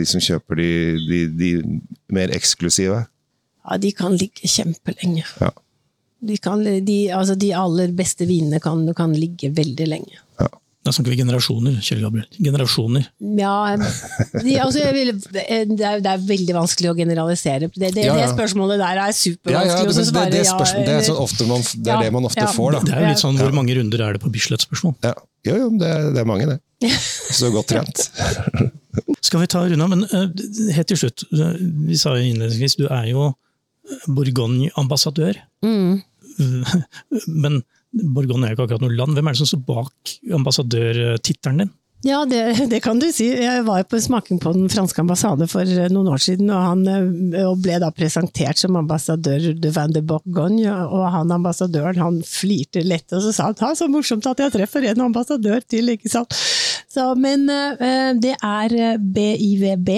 [0.00, 0.70] de som kjøper de,
[1.06, 1.52] de, de
[2.14, 3.04] mer eksklusive?
[3.64, 5.28] Ja, De kan ligge kjempelenge.
[5.38, 5.54] Ja.
[6.24, 10.18] De, kan, de, altså de aller beste vinene kan, kan ligge veldig lenge.
[10.84, 12.26] Da snakker vi generasjoner, Kjell Gabriel.
[12.36, 13.06] Generasjoner.
[13.40, 13.52] Ja,
[14.64, 15.62] altså jeg vil, det, er,
[16.04, 17.70] det er veldig vanskelig å generalisere.
[17.72, 18.26] Det, det, Ja, ja.
[18.26, 21.88] det spørsmålet der er supervanskelig å svare det, ja det er, sånn ofte man, det,
[21.94, 22.50] er det man ofte ja.
[22.52, 22.82] får, da.
[22.84, 24.98] Det er litt sånn, Hvor mange runder er det på Bislett-spørsmål?
[25.06, 25.14] Ja.
[25.48, 26.92] Jo, jo, det, er- det er mange, det.
[27.32, 28.04] Så godt trent.
[29.24, 30.28] Skal vi ta runda, men eh,
[30.76, 31.24] helt til slutt.
[31.32, 31.56] eh,
[31.88, 33.30] Vi sa jo innledningsvis, du er jo
[34.08, 35.40] Bourgogne-ambassadør.
[35.64, 36.02] Mm.
[37.44, 37.62] Men
[38.02, 39.16] Bourgogne er jo ikke akkurat noe land.
[39.16, 41.72] Hvem er det som står bak ambassadørtittelen din?
[42.04, 43.30] Ja, det, det kan du si.
[43.32, 46.82] Jeg var på smaking på den franske ambassade for eh, noen år siden, og, han,
[46.84, 50.68] eh, og ble da presentert som ambassadør de Van de Bourgogne.
[50.84, 54.52] Og han ambassadøren han flirte lett, og så sa han «Ha, så morsomt at jeg
[54.58, 56.36] treffer en ambassadør til, ikke sant.
[56.92, 59.90] Så, men eh, det er eh, BIVB.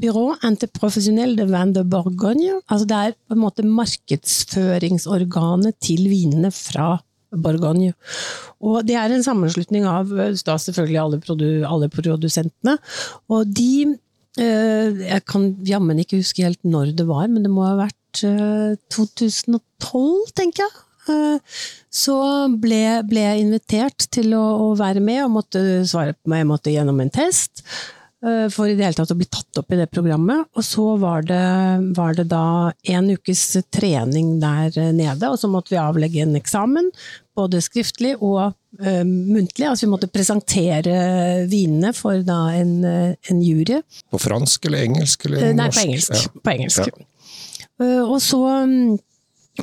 [0.00, 2.52] Byrå Interprofesjonell de Van de Bourgogne.
[2.66, 6.96] Altså det er på en måte markedsføringsorganet til vinene fra
[7.34, 7.92] Bourgogne.
[8.62, 12.74] Og det er en sammenslutning av eh, da selvfølgelig alle, produ alle produsentene.
[13.30, 13.96] Og de
[14.38, 18.14] eh, Jeg kan jammen ikke huske helt når det var, men det må ha vært
[18.26, 19.60] eh, 2012,
[20.38, 20.74] tenker jeg.
[21.10, 21.38] Eh,
[21.94, 22.16] Så
[22.62, 26.38] ble, ble jeg invitert til å, å være med og måtte svare på meg.
[26.42, 27.66] Jeg måtte gjennom en test eh,
[28.54, 30.46] for i det hele tatt å bli tatt opp i det programmet.
[30.56, 31.40] Og så var det,
[31.96, 33.42] var det da en ukes
[33.74, 36.88] trening der nede, og så måtte vi avlegge en eksamen.
[37.36, 39.66] Både skriftlig og uh, muntlig.
[39.66, 40.94] Altså vi måtte presentere
[41.50, 43.80] vinene for da en, eh, en jury.
[44.14, 45.26] På fransk eller engelsk?
[45.26, 45.80] Eller Eh, Nei, norsk?
[45.82, 46.14] på engelsk.
[46.14, 46.40] Ja.
[46.44, 46.88] På engelsk.
[46.88, 47.10] Ja.
[47.82, 48.40] Uh, Og så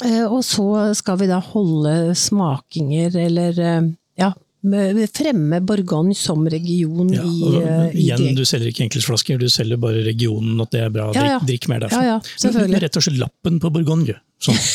[0.03, 0.67] eh, og så
[0.99, 7.63] skal vi da holde smakinger, eller eh, ja, fremme Bourgogne som region Ja, og, i,
[7.65, 11.09] uh, igjen, i du selger ikke enkeltflasker, du selger bare regionen, at det er bra.
[11.17, 11.39] Ja, ja.
[11.41, 12.03] Drikk, drikk mer derfra.
[12.05, 12.83] Ja, ja, selvfølgelig.
[12.85, 14.19] Rett og slett lappen på Bourgogne.
[14.41, 14.61] Sånn.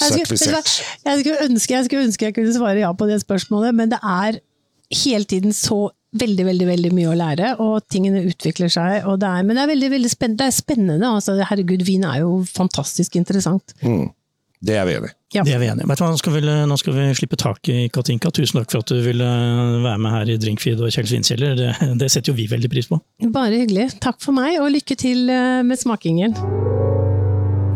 [0.00, 3.76] Jeg skulle, jeg, skulle ønske, jeg skulle ønske jeg kunne svare ja på det spørsmålet,
[3.76, 4.38] men det er
[5.04, 9.06] hele tiden så veldig, veldig veldig mye å lære, og tingene utvikler seg.
[9.08, 10.40] Og det er, men det er veldig, veldig spennende.
[10.42, 11.12] Det er spennende.
[11.20, 13.74] Altså, herregud, vin er jo fantastisk interessant.
[13.84, 14.08] Mm.
[14.60, 15.14] Det er vi enig i.
[15.32, 15.42] Ja.
[15.46, 15.86] Det er vi enige.
[15.88, 18.32] Vet du hva, Nå skal, vi, nå skal vi slippe tak i Katinka.
[18.34, 19.28] Tusen takk for at du ville
[19.86, 21.54] være med her i Drinkfeed og Kjell Svinkjeller.
[21.56, 21.70] Det,
[22.02, 22.98] det setter jo vi veldig pris på.
[23.32, 23.86] Bare hyggelig.
[24.04, 26.36] Takk for meg, og lykke til eh, med smakingen.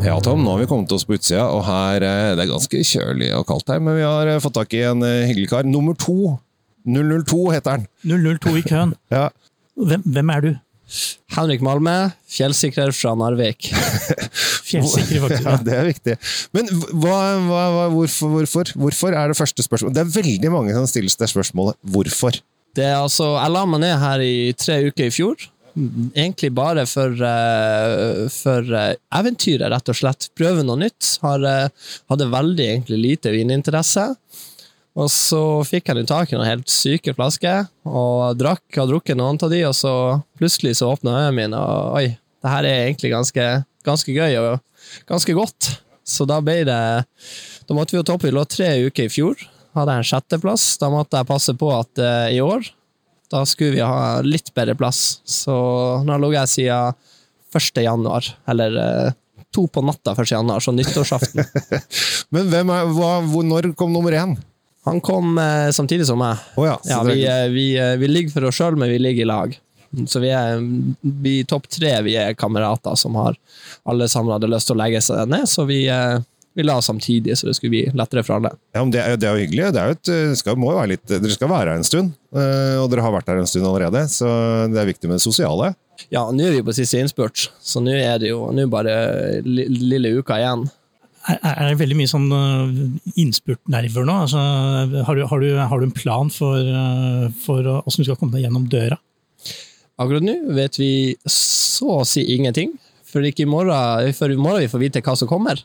[0.05, 2.83] Ja, Tom, nå har vi kommet oss på utsida, og her eh, det er ganske
[2.91, 5.65] kjølig og kaldt her, men vi har eh, fått tak i en hyggelig kar.
[5.65, 6.35] Nummer to.
[6.85, 7.89] 002 heter han.
[8.05, 8.93] 002 i køen.
[9.15, 9.31] Ja.
[9.81, 10.53] Hvem, hvem er du?
[11.35, 11.95] Henrik Malme,
[12.31, 13.71] fjellsikrer fra Narvik.
[14.69, 15.47] Fjellsikrer, faktisk.
[15.49, 16.17] Ja, det er viktig.
[16.57, 17.17] Men hva,
[17.49, 18.75] hva, hva, hvorfor, hvorfor?
[18.79, 19.95] Hvorfor er det første spørsmål?
[19.97, 21.79] Det er veldig mange som stiller seg spørsmålet.
[21.95, 22.39] Hvorfor?
[22.75, 25.51] Det er altså, jeg la meg ned her i tre uker i fjor.
[25.75, 30.29] Egentlig bare for, eh, for eh, eventyret, rett og slett.
[30.39, 31.17] Prøve noe nytt.
[31.23, 31.69] Har, eh,
[32.11, 34.13] hadde veldig egentlig lite vininteresse.
[34.95, 39.41] Og så fikk nå tak i noen helt syke flasker, og drakk og drukket noen
[39.43, 39.95] av de, og så
[40.39, 43.49] plutselig så åpna øynene mine, og oi, det her er egentlig ganske,
[43.87, 45.73] ganske gøy og ganske godt.
[46.05, 46.81] Så da ble det
[47.65, 48.29] Da måtte vi jo toppe.
[48.29, 49.41] Vi lå tre uker i fjor.
[49.73, 50.67] Hadde jeg en sjetteplass.
[50.77, 52.69] Da måtte jeg passe på at uh, i år
[53.33, 55.19] da skulle vi ha litt bedre plass.
[55.25, 55.55] Så
[56.05, 56.99] nå har jeg siden
[57.55, 57.81] 1.
[57.83, 59.15] januar, eller uh,
[59.55, 60.29] to på natta 1.
[60.37, 61.43] januar, så nyttårsaften.
[62.35, 64.37] Men hvem er, hva, hvor, når kom nummer én?
[64.85, 66.41] Han kom eh, samtidig som meg.
[66.57, 69.25] Oh ja, Ja, vi, eh, vi, eh, vi ligger for oss sjøl, men vi ligger
[69.25, 69.57] i lag.
[70.11, 70.59] Så vi er
[71.01, 73.37] vi topp tre, vi er kamerater som har
[73.87, 76.19] alle sammen hadde lyst til å legge seg ned, så vi, eh,
[76.55, 78.53] vi la oss samtidig, så det skulle bli lettere for alle.
[78.75, 79.71] ja, men det, er, det er jo hyggelig.
[79.75, 82.77] Det er jo et, skal, jo være litt, dere skal være her en stund, eh,
[82.83, 84.29] og dere har vært her en stund allerede, så
[84.75, 85.73] det er viktig med det sosiale.
[86.11, 88.97] Ja, nå er vi på siste innspurt, så nå er det jo bare
[89.47, 90.67] li, lille uka igjen.
[91.25, 92.69] Er, det veldig mye sånn uh,
[93.17, 94.17] innspurtnerver nå?
[94.27, 94.41] Altså,
[95.09, 98.37] har, du, har, du, har du en plan for, uh, for hvordan du skal komme
[98.37, 98.99] deg gjennom døra?
[100.01, 100.91] Akkurat nå vet vi
[101.31, 102.75] så å si ingenting,
[103.09, 105.63] for ikke i morgen, for i morgen vi får vite hva som kommer.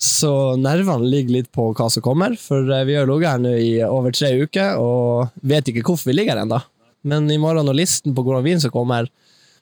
[0.00, 0.30] Så
[0.60, 3.72] nervene ligger litt på hva som kommer, for eh, vi har ligget her nå i
[3.86, 6.60] over tre uker og vet ikke hvorfor vi ligger her ennå.
[7.08, 9.08] Men i morgen når listen på hvordan vin som kommer,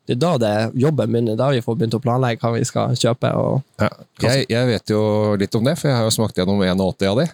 [0.09, 1.37] det er da det jobben begynner.
[1.38, 3.31] Da vi får begynt å planlegge hva vi skal kjøpe.
[3.38, 3.91] Og Ja.
[4.25, 5.03] Jeg, jeg vet jo
[5.38, 7.29] litt om det, for jeg har jo smakt gjennom 81 av de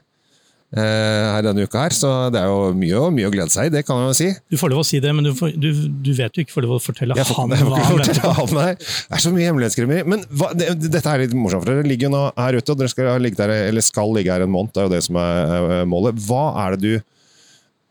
[0.77, 3.73] eh, her denne uka her, så det er jo mye, mye å glede seg i,
[3.73, 4.29] det kan jeg jo si.
[4.53, 5.69] Du får lov å si det, men du, får, du,
[6.05, 8.21] du vet jo ikke får lov å fortelle Jeg får, han jeg hva han venter
[8.21, 8.33] på.
[8.37, 8.77] han.
[8.77, 10.05] Det er så mye hemmelighetskremmeri.
[10.13, 12.83] Men hva, det, dette er litt morsomt, for dere ligger jo nå her ute, og
[12.83, 14.75] dere skal ligge, der, eller skal ligge her en måned.
[14.77, 16.21] Det er jo det som er er målet.
[16.29, 17.15] Hva er det du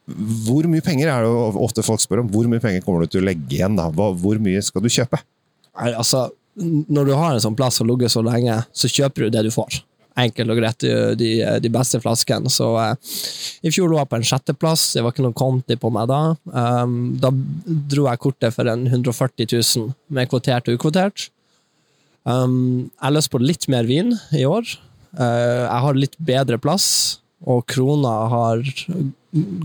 [0.07, 2.31] Hvor mye penger er det ofte folk spør om?
[2.31, 3.75] Hvor mye penger kommer du til å legge igjen?
[3.79, 3.89] da?
[3.91, 5.19] Hvor mye skal du kjøpe?
[5.77, 9.35] Nei, altså, når du har en sånn plass og ligget så lenge, så kjøper du
[9.35, 9.81] det du får.
[10.17, 10.85] Enkelt og greit,
[11.19, 12.49] de, de beste flaskene.
[12.49, 13.11] Så eh,
[13.67, 16.21] i fjor lå jeg på en sjetteplass, det var ikke noe konti på meg da.
[16.49, 17.29] Um, da
[17.91, 21.27] dro jeg kortet for en 140 000 med kvotert og ukvotert.
[22.25, 24.65] Um, jeg har lyst på litt mer vin i år.
[25.13, 26.87] Uh, jeg har litt bedre plass,
[27.45, 28.63] og krona har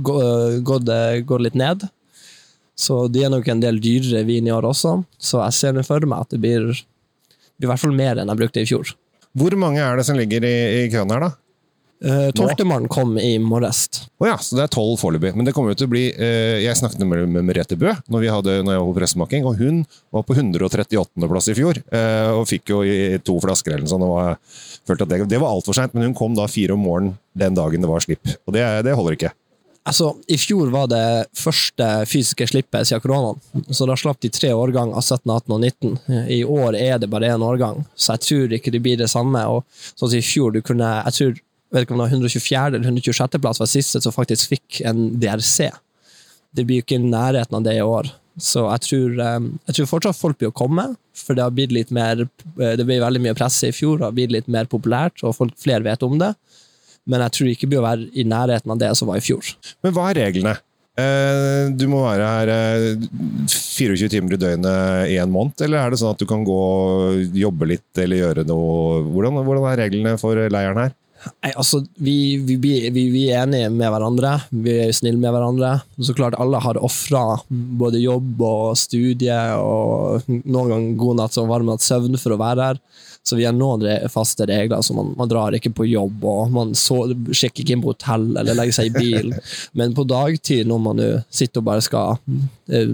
[0.04, 0.90] gått,
[1.28, 1.86] gått litt ned.
[2.78, 6.08] Så de er nok en del dyrere vin i år også, så jeg ser for
[6.08, 8.94] meg at det blir, blir i hvert fall mer enn jeg brukte i fjor.
[9.38, 11.30] Hvor mange er det som ligger i, i køen her, da?
[12.02, 13.84] Uh, Tolvtemann kom i morges.
[14.18, 15.34] Oh ja, så det er tolv foreløpig.
[15.38, 18.24] Men det kommer jo til å bli eh, Jeg snakket med, med Merete Bø når,
[18.24, 19.82] vi hadde, når jeg var på pressemaking, og hun
[20.14, 21.28] var på 138.
[21.30, 21.78] plass i fjor.
[21.94, 24.06] eh, og fikk jo i to flasker eller noe sånt.
[24.06, 24.40] Og var,
[24.88, 27.54] følte at det, det var altfor seint, men hun kom da fire om morgenen den
[27.56, 28.34] dagen det var slipp.
[28.46, 29.32] Og det, det holder ikke.
[29.82, 33.40] Altså, I fjor var det første fysiske slippet siden koronaen,
[33.74, 36.28] så da slapp de tre årganger, 17, 18 og 19.
[36.30, 39.42] I år er det bare én årgang, så jeg tror ikke det blir det samme.
[39.50, 39.64] og
[39.96, 41.40] sånn som I fjor du kunne, jeg tror,
[41.72, 42.64] vet ikke om det var 124.
[42.66, 43.38] eller 126.
[43.42, 45.70] plass var siste som faktisk fikk en DRC.
[46.52, 48.10] Det blir jo ikke i nærheten av det i år.
[48.40, 51.72] Så jeg tror, eh, jeg tror fortsatt folk blir å komme, for det har blitt
[51.72, 54.68] litt mer eh, Det ble veldig mye presse i fjor, det har blitt litt mer
[54.72, 56.32] populært, og folk, flere vet om det.
[57.04, 59.24] Men jeg tror ikke det blir å være i nærheten av det som var i
[59.24, 59.52] fjor.
[59.84, 60.54] Men hva er reglene?
[60.92, 63.04] Eh, du må være her eh,
[63.48, 66.56] 24 timer i døgnet i en måned, eller er det sånn at du kan gå
[66.56, 70.92] og jobbe litt eller gjøre noe Hvordan, hvordan er reglene for leiren her?
[71.22, 75.76] Nei, altså, vi, vi, vi, vi er enige med hverandre, vi er snille med hverandre.
[76.02, 81.50] Så klart, alle har ofra både jobb og studie, og noen ganger god natt og
[81.52, 82.82] varm natt søvn for å være her.
[83.22, 86.72] Så vi har noen faste regler, så man, man drar ikke på jobb, og man
[86.74, 89.30] så, sjekker ikke inn på hotell eller legger seg i bil.
[89.78, 92.18] Men på dagtid, når man sitter og bare skal
[92.72, 92.90] eh,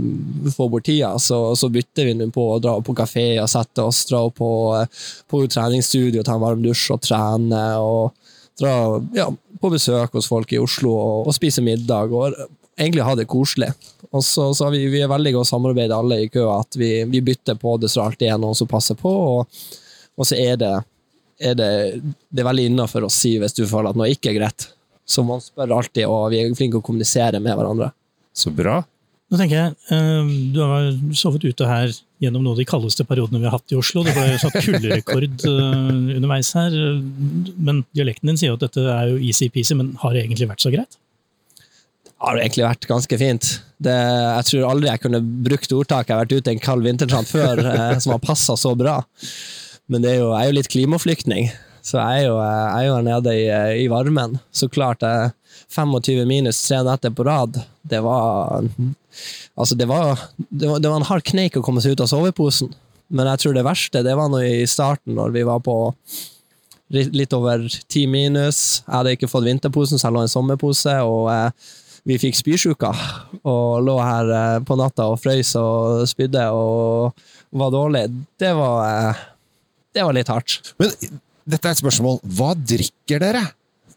[0.52, 4.02] få bort tida, så, så bytter vi på å dra på kafé og sette oss,
[4.10, 7.64] dra på, eh, på treningsstudio, ta en varm dusj og trene.
[7.80, 8.12] og
[8.58, 8.74] dra
[9.14, 9.28] ja,
[9.60, 12.34] på besøk hos folk i Oslo og, og spise middag og
[12.78, 13.70] egentlig ha det koselig.
[14.10, 17.22] Og så, så vi, vi er veldig godt samarbeid alle i køa, at vi, vi
[17.24, 19.60] bytter på det så alltid er noen som passer på, og,
[20.18, 20.74] og så er det,
[21.38, 21.70] er det,
[22.28, 24.68] det er veldig innafor å si hvis du føler at noe ikke er greit.
[25.08, 27.92] Så man spør alltid, og vi er flinke å kommunisere med hverandre.
[28.36, 28.82] Så bra.
[29.28, 33.42] Nå tenker jeg, eh, Du har sovet ute her gjennom noen av de kaldeste periodene
[33.42, 34.02] vi har hatt i Oslo.
[34.04, 36.76] Det ble satt kulderekord eh, underveis her.
[37.56, 40.64] Men dialekten din sier jo at dette er jo easy-peasy, men har det egentlig vært
[40.64, 40.98] så greit?
[42.08, 43.50] Det har egentlig vært ganske fint.
[43.78, 47.30] Det, jeg tror aldri jeg kunne brukt ordtaket 'jeg har vært ute en kald vintertrant'
[47.30, 49.04] før, eh, som har passa så bra.
[49.88, 51.50] Men er jo, jeg er jo litt klimaflyktning,
[51.84, 53.44] så jeg er jo, jeg er jo her nede i,
[53.84, 54.36] i varmen.
[54.52, 55.30] Så klart, eh,
[55.72, 58.64] 25 minus tre netter på rad, det var
[59.58, 62.10] Altså, det var, det var, det var en hard kneik å komme seg ut av
[62.12, 62.68] soveposen.
[63.10, 65.74] Men jeg tror det verste, det var nå i starten, når vi var på
[66.88, 68.82] litt over ti minus.
[68.84, 71.72] Jeg hadde ikke fått vinterposen, så jeg lå i en sommerpose, og eh,
[72.08, 72.92] vi fikk spysjuka.
[73.42, 77.18] Og lå her eh, på natta og frøys og spydde og
[77.58, 78.06] var dårlig.
[78.40, 79.26] Det var, eh,
[79.96, 80.74] det var litt hardt.
[80.80, 80.92] Men
[81.48, 82.20] dette er et spørsmål.
[82.38, 83.46] Hva drikker dere?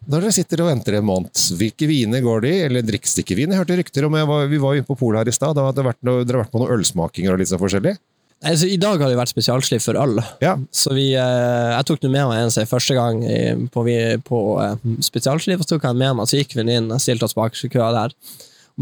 [0.10, 2.62] Når dere sitter og venter en måned, hvilke viner går det i?
[2.66, 3.52] Eller drikkes det ikke vin?
[3.54, 5.86] Jeg hørte rykter om, var, Vi var jo på polet her i stad, da hadde
[5.86, 7.94] vært noe, dere har vært på noen ølsmakinger og litt sånn forskjellig?
[8.42, 10.18] Altså, I dag har det vært spesialslipp for øl.
[10.42, 10.56] Ja.
[10.74, 13.22] Så vi, eh, jeg tok med meg en seg første gang
[13.70, 13.84] på,
[14.26, 17.38] på eh, spesialslipp, så tok jeg med meg, så gikk vi inn og stilte oss
[17.38, 18.18] bak køa der.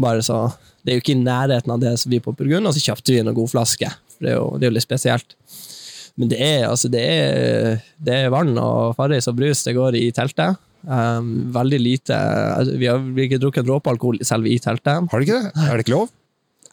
[0.00, 0.46] Bare så,
[0.80, 3.12] Det er jo ikke i nærheten av det som vi på Burgund, og så kjøpte
[3.12, 3.90] vi en god flaske.
[4.14, 5.36] For det er jo, det er jo litt spesielt.
[6.18, 9.98] Men det er, altså, det er, det er vann og Farris og brus det går
[10.00, 10.58] i teltet.
[10.80, 15.10] Um, veldig lite altså, Vi har ikke drukket en dråpe alkohol selv i teltet.
[15.12, 15.66] Har dere ikke det?
[15.68, 16.08] Er det ikke lov?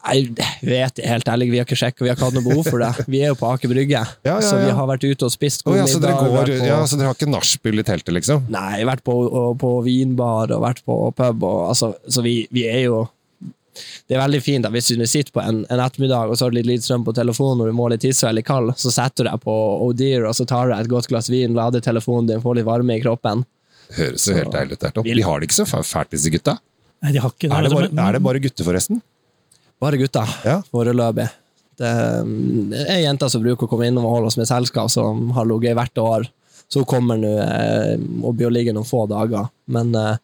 [0.07, 0.29] Jeg
[0.63, 3.07] vet helt ærlig, vi har ikke sjekket, vi har ikke hatt noe behov for det.
[3.11, 5.65] Vi er jo på Aker Brygge, Ja, ja, så vi har vært ute og spist
[5.67, 8.45] oh, ja, så, dere går, på- ja, så dere har ikke nachspiel i teltet, liksom?
[8.53, 12.63] Nei, vært på, og, på vinbar og vært på pub, og, altså, så vi, vi
[12.69, 13.01] er jo
[14.07, 16.53] Det er veldig fint at hvis du sitter på en, en ettermiddag og så har
[16.53, 19.25] du litt lite strøm på telefonen og du må litt tisse eller kald, så setter
[19.27, 22.41] du deg på O'Dear og så tar du et godt glass vin, lader telefonen din,
[22.43, 23.43] får litt varme i kroppen.
[23.97, 24.87] Høres jo helt deilig ut.
[25.03, 26.57] De har det ikke så fælt, disse gutta.
[27.03, 27.53] Nei, de har ikke det.
[27.53, 29.01] Er det altså, bare, er det bare gutter, forresten?
[29.79, 30.61] Bare gutta, Ja.
[30.73, 31.27] foreløpig.
[31.77, 31.91] Det
[32.71, 35.45] det er jenter som bruker å komme innom og holde oss med selskap, som har
[35.45, 36.25] ligget hvert år.
[36.67, 37.93] Så hun kommer nå eh,
[38.25, 39.45] og blir å ligge noen få dager.
[39.71, 40.17] Men, eh,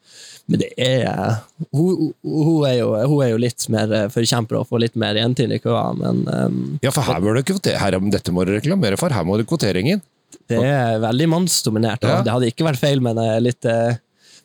[0.51, 1.37] men det er
[1.71, 5.53] hun, hun, er jo, hun er jo litt mer forkjemper og får litt mer jentid
[5.55, 8.99] i køa, men um, Ja, for her må du kvotere, her, dette må du reklamere
[8.99, 9.13] for.
[9.15, 10.03] Her må du kvotering inn.
[10.51, 12.03] det er veldig mannsdominert.
[12.03, 12.19] Ja.
[12.25, 13.95] Det hadde ikke vært feil med en litt uh,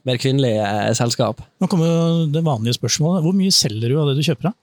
[0.06, 1.42] mer kvinnelig eh, selskap.
[1.58, 3.24] Nå kommer det vanlige spørsmålet.
[3.26, 4.50] Hvor mye selger du av det du kjøper?
[4.50, 4.56] da?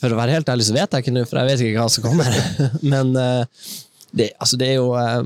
[0.00, 1.92] For å være helt ærlig så vet jeg ikke nå, for jeg vet ikke hva
[1.92, 2.38] som kommer.
[2.92, 3.72] Men uh,
[4.16, 5.22] det, altså det er jo eh,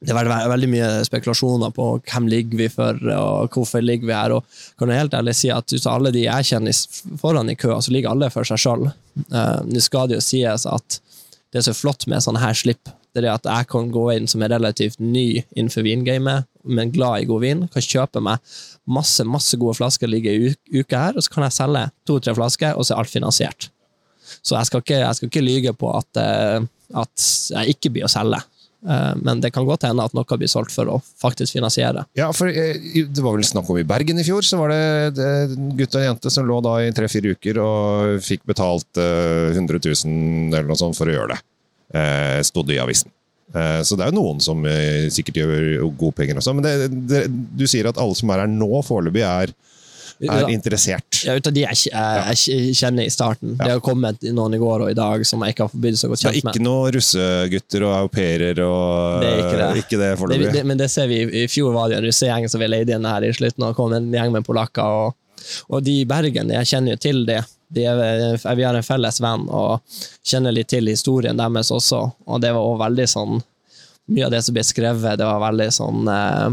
[0.00, 4.16] Det har vært veldig mye spekulasjoner på hvem ligger vi for, og hvorfor ligger vi
[4.16, 4.32] her.
[4.32, 6.78] Og kan jeg helt ærlig si at ut av alle de jeg kjenner
[7.20, 8.86] foran i køa, så ligger alle for seg sjøl.
[9.28, 11.00] Nå skal det jo sies at
[11.52, 14.04] det som er flott med sånne her slipp, det er det at jeg kan gå
[14.14, 17.64] inn som er relativt ny innenfor vingamet, men glad i god vin.
[17.74, 18.38] Kan kjøpe meg
[18.90, 22.78] masse masse gode flasker, ligger i uka her, og så kan jeg selge to-tre flasker,
[22.78, 23.68] og så er alt finansiert.
[24.46, 26.62] Så jeg skal ikke, jeg skal ikke lyge på at, eh,
[27.02, 28.40] at jeg ikke blir å selge.
[28.88, 32.06] Eh, Men det kan godt hende at noe blir solgt for å faktisk finansiere.
[32.16, 35.20] Ja, for eh, Det var vel snakk om i Bergen i fjor, så var det
[35.20, 39.52] en gutt og en jente som lå da i tre-fire uker og fikk betalt eh,
[39.52, 41.40] 100 000 eller noe sånt for å gjøre det.
[41.94, 43.12] Eh, Stod det i avisen.
[43.54, 46.54] Eh, så det er jo noen som eh, sikkert gjør gode penger også.
[46.56, 49.52] Men det, det, du sier at alle som er her nå, foreløpig er,
[50.28, 51.22] er interessert.
[51.24, 53.54] Ja, ut av de jeg, jeg, kjenner i starten.
[53.56, 56.10] Det har kommet noen i går og i dag som jeg ikke har blitt så
[56.10, 59.70] godt Det er ikke noen noe russegutter og au pairer og Det er ikke det.
[59.84, 62.62] Ikke det Det, det, men det ser vi, i fjor var det en russegjeng som
[62.62, 65.06] vi leide inn her i slutten, og kom en gjeng med polakker.
[65.06, 67.42] Og, og de i Bergen, jeg kjenner jo til det.
[67.70, 72.42] De er, vi har en felles venn og kjenner litt til historien deres også, og
[72.42, 73.40] det var også veldig sånn
[74.10, 76.46] Mye av det som ble skrevet, det var veldig sånn eh,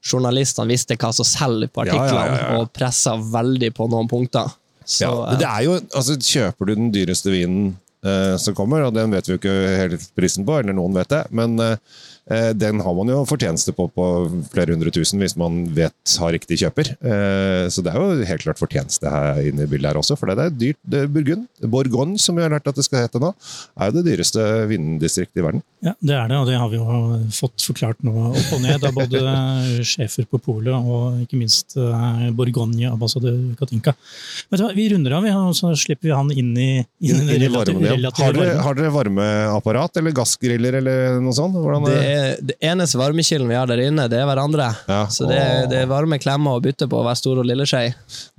[0.00, 2.58] Journalistene visste hva som selger på artiklene, ja, ja.
[2.60, 4.48] og pressa veldig på noen punkter.
[4.84, 8.96] Så, ja, det er jo, altså Kjøper du den dyreste vinen eh, som kommer, og
[8.96, 11.20] den vet vi jo ikke helt prisen på, eller noen vet det.
[11.36, 11.76] Men eh,
[12.54, 14.06] den har man jo fortjeneste på på
[14.52, 16.92] flere hundre tusen hvis man vet har riktig kjøper.
[17.00, 20.30] Eh, så det er jo helt klart fortjeneste her inne i bildet her også, for
[20.30, 20.78] det er dyrt.
[20.82, 23.32] Det Burgund, Bourgogne som vi har lært at det skal hete nå,
[23.80, 25.64] er jo det dyreste vindistriktet i verden.
[25.80, 28.84] Ja, det er det, og det har vi jo fått forklart nå opp og ned
[28.84, 29.22] av både
[29.90, 33.94] sjefer på polet og ikke minst Borgonje, Bourgogne-ambassadør Katinka.
[34.50, 36.70] Vet du hva, Vi runder av, og så slipper vi han inn i,
[37.00, 38.12] inn i Inn i relativ, varmen, ja.
[38.20, 41.56] har, dere, har dere varmeapparat eller gassgriller eller noe sånt?
[41.56, 41.98] Hvordan Det,
[42.40, 44.70] det eneste varmekilden vi har der inne, det er hverandre.
[44.90, 45.02] Ja.
[45.12, 45.40] Så det,
[45.72, 47.90] det er varme klemmer å bytte på hver stor og lille skje.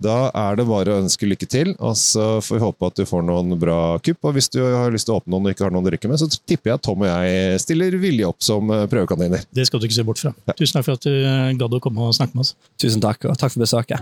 [0.02, 3.06] Da er det bare å ønske lykke til, og så får vi håpe at du
[3.10, 4.22] får noen bra kupp.
[4.28, 6.12] Og hvis du har lyst til å åpne noen og ikke har noen å drikke
[6.12, 9.46] med, så tipper jeg at Tom og jeg stiller villig opp som eh, prøvekaniner.
[9.52, 10.34] Det skal du ikke se bort fra.
[10.56, 12.56] Tusen takk for at du eh, gadd å komme og snakke med oss.
[12.82, 14.02] Tusen takk, og takk for besøket.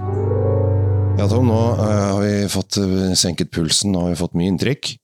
[1.20, 2.80] Ja, Tom, nå eh, har vi fått
[3.20, 4.96] senket pulsen, har vi fått mye inntrykk.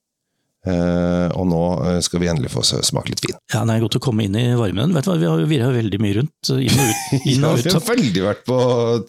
[0.66, 3.36] Eh, og nå eh, skal vi endelig få smake litt vin.
[3.53, 4.93] Ja, det er godt å komme inn i varmen.
[4.95, 6.49] Vet du hva, Vi har jo virra veldig mye rundt.
[6.49, 7.03] Inn og ut,
[7.34, 8.57] inn Ja, og vi ut, har veldig vært på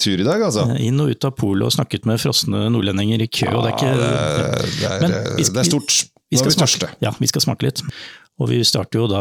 [0.03, 0.67] tur i dag, altså.
[0.85, 3.49] inn og ut av polet og snakket med frosne nordlendinger i kø.
[3.55, 3.97] og det er ikke...
[3.97, 5.97] Det, er, Men vi skal- det er stort.
[6.27, 6.87] Vi Nå er vi tørste.
[7.05, 7.81] ja, vi skal smake litt.
[8.43, 9.21] Og vi starter jo da,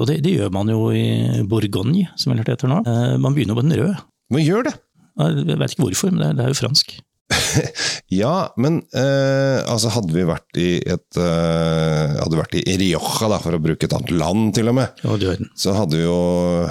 [0.00, 2.78] og det, det gjør man jo i Bourgogne, som jeg lærte heter nå.
[2.88, 3.98] Eh, Man begynner på den røde.
[4.34, 4.72] Men gjør det!
[5.18, 6.96] Jeg vet ikke hvorfor, men det er, det er jo fransk.
[8.08, 13.40] Ja, men eh, altså hadde vi vært i et eh, Hadde vært i Rioja, da,
[13.42, 16.16] for å bruke et annet land, til og med, Ja, så hadde jo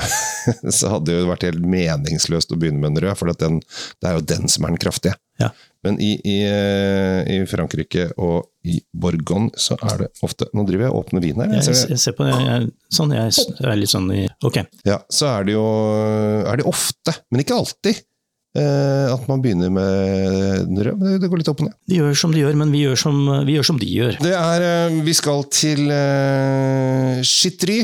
[0.79, 3.61] så hadde det jo vært helt meningsløst å begynne med en rød, for at den,
[4.01, 5.17] det er jo den som er den kraftige.
[5.37, 5.51] Ja.
[5.85, 10.87] Men i, i, eh, i Frankrike og i Borgon så er det ofte Nå driver
[10.87, 11.53] jeg og åpner vin her.
[11.53, 14.57] Jeg, jeg ser jeg ser på det, jeg, sånn, jeg, er litt sånn i Ok.
[14.87, 15.67] Ja, så er det jo
[16.41, 18.01] er det ofte, men ikke alltid,
[18.61, 20.97] at man begynner med den røde.
[20.97, 21.75] Men det- går litt opp og ned.
[21.87, 24.17] De gjør som de gjør, men vi gjør som, vi gjør som de gjør.
[24.23, 27.79] Det er eh, Vi skal til uh, Chitry.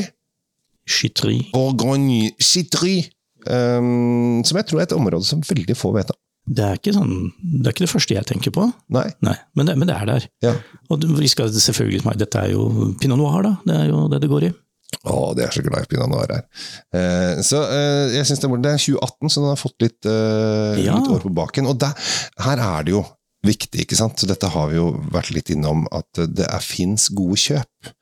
[0.88, 1.38] Chitry.
[1.52, 3.04] Bourgogne Chitry.
[3.44, 6.18] Um, som jeg tror er et område som veldig få vet om.
[6.44, 8.66] Det er ikke sånn, det er ikke det første jeg tenker på.
[8.92, 9.06] Nei.
[9.24, 10.26] Nei, men det, men det er der.
[10.44, 10.52] Ja.
[10.92, 13.54] Og vi skal selvfølgelig Dette er jo pinot noir, da.
[13.64, 14.52] Det er jo det det går i.
[15.04, 16.44] Å, det er så glad i pinot noir her.
[16.94, 20.00] Eh, så eh, jeg synes det, er det er 2018, så den har fått litt,
[20.08, 20.96] eh, Ja.
[20.98, 21.68] litt år på baken.
[21.70, 21.92] Og der,
[22.46, 23.04] her er det jo
[23.44, 24.16] viktig, ikke sant?
[24.20, 27.92] Så dette har vi jo vært litt innom, at det fins gode kjøp.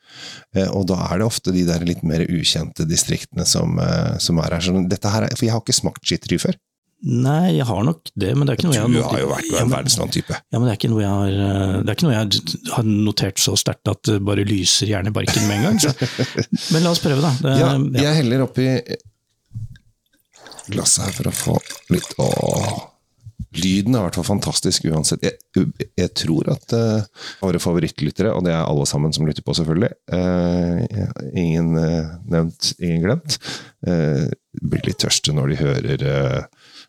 [0.55, 4.39] Eh, og da er det ofte de der litt mer ukjente distriktene som, eh, som
[4.39, 4.61] er her.
[4.61, 6.59] Så dette her er, for jeg har ikke smakt skitteri før.
[7.03, 9.49] Nei, jeg har nok det, men det er ikke noe jeg Du har jo vært
[9.59, 10.37] en verdensmann-type.
[10.39, 12.87] ja, men det er ikke noe jeg har, eh, det er ikke noe jeg har
[12.87, 15.81] notert så sterkt at det bare lyser gjerne barken med en gang.
[15.83, 15.91] Så.
[16.77, 17.33] Men la oss prøve, da.
[17.43, 18.07] Det, Ja, ja.
[18.07, 18.69] jeg heller oppi
[20.71, 21.59] glasset her for å få
[21.91, 22.89] litt Åh.
[23.59, 25.27] Lyden er i hvert fall fantastisk uansett.
[25.27, 25.67] Jeg,
[25.99, 27.03] jeg tror at uh,
[27.43, 30.79] våre favorittlyttere, og det er alle sammen som lytter på, selvfølgelig uh,
[31.35, 33.37] Ingen uh, nevnt, ingen glemt.
[33.83, 36.07] blir litt tørste når de hører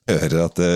[0.09, 0.71] Hører at det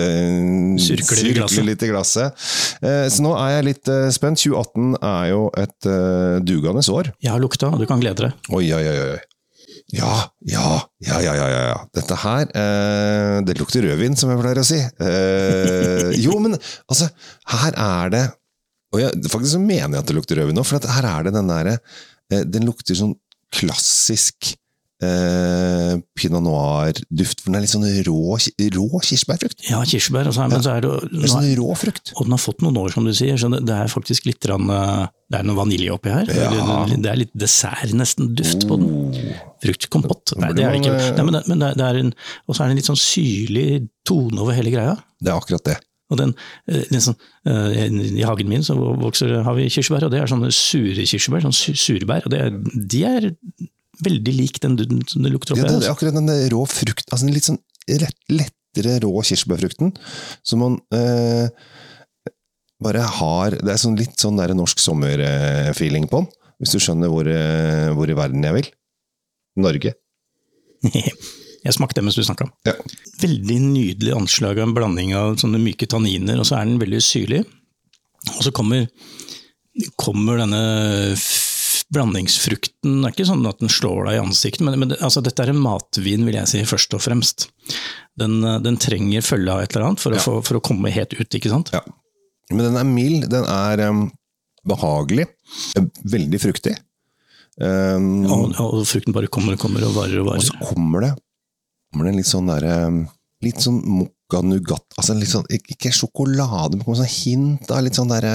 [0.80, 1.64] Surkler i glasset.
[1.66, 2.46] litt i glasset.
[2.80, 4.40] Eh, så nå er jeg litt eh, spent.
[4.40, 7.10] 2018 er jo et uh, dugende år.
[7.20, 8.48] Jeg har lukta, og du kan glede deg.
[8.54, 9.18] Oi, oi, oi, oi.
[9.94, 10.14] Ja,
[10.44, 11.76] ja, ja, ja, ja, ja.
[11.96, 14.80] Dette her, eh, det lukter rødvin, som jeg pleier å si.
[14.84, 17.08] Eh, jo, men altså,
[17.54, 18.26] her er det
[18.92, 21.26] Og jeg, faktisk så mener jeg at det lukter rødvin nå, for at her er
[21.26, 21.74] det den derre
[22.32, 23.14] eh, Den lukter sånn
[23.52, 24.52] klassisk
[25.04, 25.87] eh,
[26.18, 28.36] pinot noir-duft, for den er litt sånn rå,
[28.76, 29.62] rå kirsebærfrukt.
[29.70, 32.12] Ja, kirsebær, Altså, men men så er det, Det er sånn rå frukt.
[32.16, 34.40] og den har fått noen år, som du sier, så det, det er faktisk litt
[34.44, 36.26] grann, eh, Det er noe vanilje oppi her.
[36.32, 36.86] Ja.
[36.88, 39.12] Det, er litt dessert, nesten, duft på den.
[39.64, 40.32] Fruktkompott.
[40.40, 40.94] Nei, det er det ikke.
[40.96, 42.12] eh, Nei, men det, men det, er en,
[42.46, 43.68] og så er det en litt sånn syrlig
[44.08, 44.96] tone over hele greia.
[45.20, 45.76] Det er akkurat det.
[46.08, 46.30] Og den,
[46.72, 50.48] eh, den sånn, I hagen min så vokser, har vi kirsebær, og det er sånne
[50.56, 51.44] sure kirsebær.
[51.44, 52.24] sånn surbær.
[52.24, 53.28] og det De er
[54.04, 55.94] veldig lik den du, som det lukter Ja, det, det altså.
[55.96, 59.94] akkurat den rå frukt, altså den litt sånn rett, lettere rå kirsebærfrukten,
[60.46, 61.48] som man eh,
[62.78, 66.28] bare har Det er sånn litt sånn der norsk sommerfeeling på den,
[66.62, 68.70] hvis du skjønner hvor, eh, hvor i verden jeg vil.
[69.58, 69.94] Norge.
[71.58, 72.46] Jeg smakte mens du snakka.
[72.68, 72.72] Ja.
[73.18, 77.00] Veldig nydelig anslag av en blanding av sånne myke tanniner, og så er den veldig
[77.02, 77.40] syrlig.
[78.36, 78.86] Og så kommer,
[79.98, 80.60] kommer denne
[81.94, 85.44] blandingsfrukten Det er ikke sånn at den slår deg i ansiktet, men, men altså, dette
[85.44, 87.48] er en matvin, vil jeg si, først og fremst.
[88.18, 90.20] Den, eh, den trenger følge av et eller annet for, Ja.
[90.20, 91.72] å, for, for å komme helt ut, ikke sant?
[91.72, 91.80] Ja.
[92.50, 94.06] Men den er mild, den er um,
[94.68, 95.26] behagelig,
[95.76, 96.76] eh, veldig fruktig.
[97.58, 100.44] Um, Og, og frukten bare kommer og kommer og varer og varer.
[100.44, 101.14] Og så kommer det,
[101.90, 102.76] kommer det litt sånn derre
[103.42, 108.10] Litt sånn mokka nougat altså litt sånn, Ikke sjokolade, men sånn hint av litt sånn
[108.10, 108.32] derre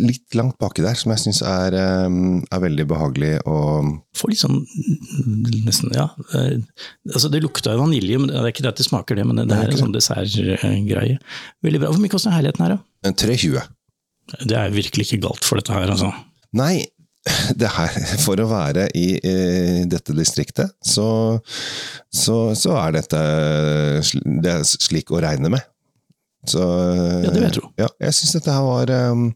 [0.00, 2.18] litt langt baki der, som jeg syns er, eh,
[2.50, 3.58] er veldig behagelig å
[4.16, 4.60] Får litt sånn
[5.64, 6.08] nesten, ja.
[6.36, 6.58] eh,
[7.10, 9.40] Altså, det lukta jo vanilje, men det er ikke det at det smaker det, men
[9.40, 11.18] det, det Nei, er en sånn dessertgreie.
[11.64, 11.90] Veldig bra.
[11.92, 12.80] Hvor mye koster herligheten her, da?
[13.08, 13.60] en 320.
[14.46, 16.10] Det er virkelig ikke galt for dette her, altså.
[16.56, 16.84] Nei,
[17.60, 19.34] det her, for å være i, i
[19.90, 21.08] dette distriktet, så,
[22.08, 23.20] så, så er dette
[24.40, 25.66] det er slik å regne med.
[26.48, 27.68] Så, Ja, det vil jeg tro.
[27.76, 29.26] Ja, jeg syns dette her var um,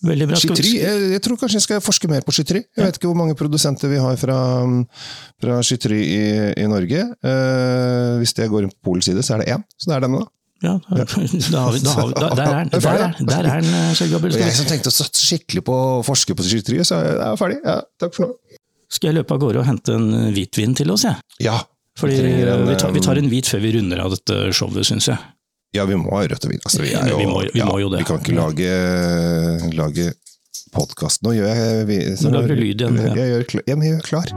[0.00, 0.38] Veldig bra.
[0.40, 0.72] Skytteri.
[0.80, 2.62] Jeg, jeg tror kanskje jeg skal forske mer på skytteri.
[2.64, 4.36] Jeg vet ikke hvor mange produsenter vi har fra,
[5.42, 6.20] fra skytteri i,
[6.62, 7.02] i Norge.
[7.04, 9.64] Eh, hvis jeg går inn på Polens side, så er det én.
[9.76, 10.32] Så det er denne, da.
[10.60, 11.60] Ja, da, da
[12.12, 14.38] da der er den, Er der er, der er den, eh, Kjell Gabriel.
[14.40, 17.60] Jeg som tenkte å satse skikkelig på å forske på skytteri, så er jeg ferdig.
[17.64, 18.58] Ja, takk for nå.
[18.90, 21.20] skal jeg løpe av gårde og hente en hvitvin til oss, jeg?
[21.44, 21.58] Ja.
[22.00, 24.40] Fordi trenger en, vi, tar, vi tar um, en hvit før vi runder av dette
[24.56, 25.20] showet, syns jeg.
[25.76, 26.64] Ja, vi må ha rødt og hvitt.
[26.66, 28.00] Altså, vi, er Vi må- vi må jo det.
[28.02, 28.70] Vi kan ikke lage,
[29.78, 30.12] lage
[30.74, 32.96] podkast Nå gjør jeg vi, Nå lager du lyd igjen.
[32.98, 34.32] Jeg, gjør, klar- ja, jeg gjør klar.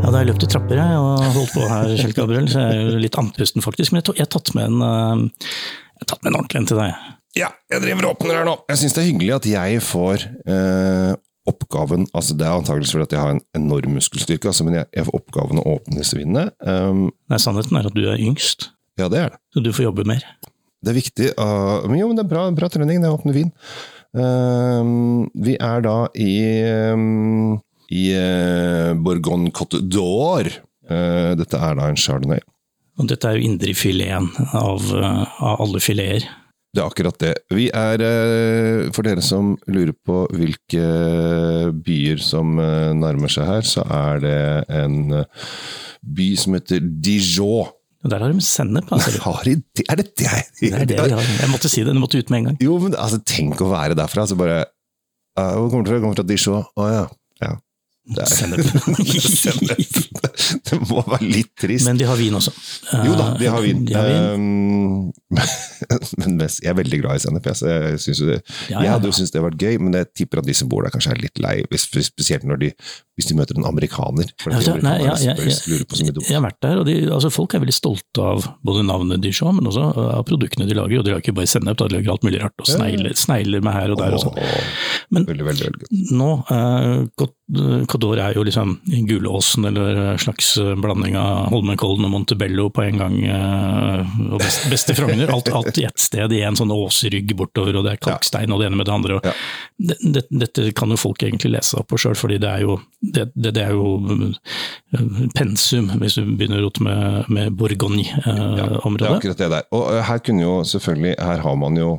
[0.00, 2.62] Ja, da har jeg løpt i trapper jeg, og holdt på her, Kjell Gabriel, så
[2.62, 3.92] jeg er jo litt andpusten faktisk.
[3.92, 5.50] Men jeg, jeg har tatt med en eh,
[6.00, 6.94] jeg tatt med en ordentlig en til deg.
[7.38, 8.54] Ja, jeg driver og åpner her nå.
[8.72, 11.12] Jeg syns det er hyggelig at jeg får eh,
[11.50, 14.86] oppgaven altså Det er antakeligvis fordi at jeg har en enorm muskelstyrke, altså, men jeg,
[14.96, 16.48] jeg får oppgaven å åpne disse vinene.
[16.64, 18.70] Um, Nei, Sannheten er at du er yngst,
[19.00, 19.40] ja, det er det.
[19.54, 20.24] så du får jobbe mer.
[20.80, 21.32] Det er viktig.
[21.36, 23.50] Uh, men jo, men det er bra, bra trening, det er åpne vin.
[24.16, 26.32] Uh, vi er da i,
[26.94, 27.60] um,
[27.92, 30.50] i uh, Bourgogne Cote d'Or.
[30.90, 32.42] Uh, dette er da en chardonnay.
[33.00, 34.26] Og dette er jo indrefileten
[34.58, 36.26] av, eh, av alle fileter.
[36.74, 37.30] Det er akkurat det.
[37.48, 38.02] Vi er,
[38.92, 40.82] for dere som lurer på hvilke
[41.80, 45.24] byer som nærmer seg her, så er det en
[46.04, 47.72] by som heter Dijon.
[48.08, 48.88] Der har de sennep.
[48.92, 49.10] Altså.
[49.44, 49.84] De det?
[49.88, 50.28] Er det det?
[50.60, 51.20] Det er det de har.
[51.20, 52.60] Jeg måtte si det, du måtte ut med en gang.
[52.64, 54.62] Jo, men altså, tenk å være derfra, så bare
[55.36, 56.00] uh, Hvor kommer du fra?
[56.00, 56.64] Kommer fra Dijon.
[56.64, 57.02] Å ja.
[57.44, 57.52] ja.
[58.16, 58.64] Er, Sennep.
[60.70, 61.86] det må være litt trist.
[61.88, 62.52] Men de har vin også.
[63.06, 63.84] jo da, de har vin.
[63.88, 64.24] De har vin.
[64.34, 65.12] Um,
[66.20, 67.46] men mest, jeg er veldig glad i sennep.
[67.50, 70.48] Jeg, synes det, Ja, jeg hadde jo syntes det vært gøy, men jeg tipper at
[70.48, 71.56] de som bor der, kanskje er litt lei.
[71.76, 72.70] Spesielt når de,
[73.18, 74.30] hvis de møter en amerikaner.
[74.42, 75.74] For Ja, vet nei, ja, amerikanerne ja, spør- ja.
[75.74, 76.30] lurer på så mye dumt.
[76.30, 79.56] Jeg har vært der, og de, altså folk er veldig stolte av både navnet Dijon,
[79.58, 79.86] men også
[80.18, 81.00] av produktene de lager.
[81.02, 82.56] Og de lager ikke bare sennep, de lager alt mulig rart.
[82.62, 84.40] Og snegler, snegler med her og der og sånn.
[85.10, 87.26] Men veldig, veldig, veldig nå, eh,
[87.90, 88.76] Codor er jo liksom
[89.08, 93.16] Gulåsen, eller en slags blanding av Holmenkollen og Montebello på en gang.
[93.26, 95.30] eh, og best, beste Frogner.
[95.34, 98.60] Alt, alt i ett sted, i en sånn åsrygg bortover, og det er kalkstein og
[98.60, 99.18] det ene med det andre.
[99.18, 99.32] Og Ja.
[99.78, 102.80] det, det, dette kan jo folk egentlig lese opp på sjøl, fordi det er jo,
[103.00, 103.96] det, det, det er jo
[104.92, 109.68] eh, pensum, hvis du begynner å rote med, med Det er akkurat det der.
[109.72, 111.90] Og eh, her kunne jo selvfølgelig, her har man jo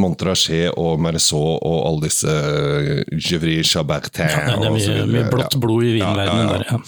[0.00, 5.56] Montrachet og Merceau og alle disse uh, Gevry Chabertin Ja, det er mye, mye blått
[5.60, 6.66] blod i vinverdenen Ja, ja, der.
[6.70, 6.78] Ja.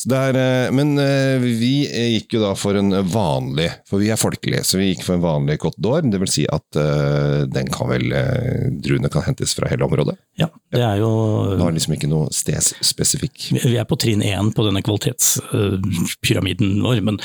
[0.00, 1.72] Så det er, eh, men eh, vi
[2.16, 5.24] gikk jo da for en vanlig, for vi er folkelige, så vi gikk for en
[5.24, 6.06] vanlig Cote d'Or.
[6.08, 10.16] Det vil si at eh, den kan vel, eh, druene kan hentes fra hele området.
[10.40, 11.10] ja, det er jo
[11.58, 13.50] Du har liksom ikke noe stedsspesifikk.
[13.60, 17.20] Vi er på trinn én på denne kvalitetspyramiden vår, men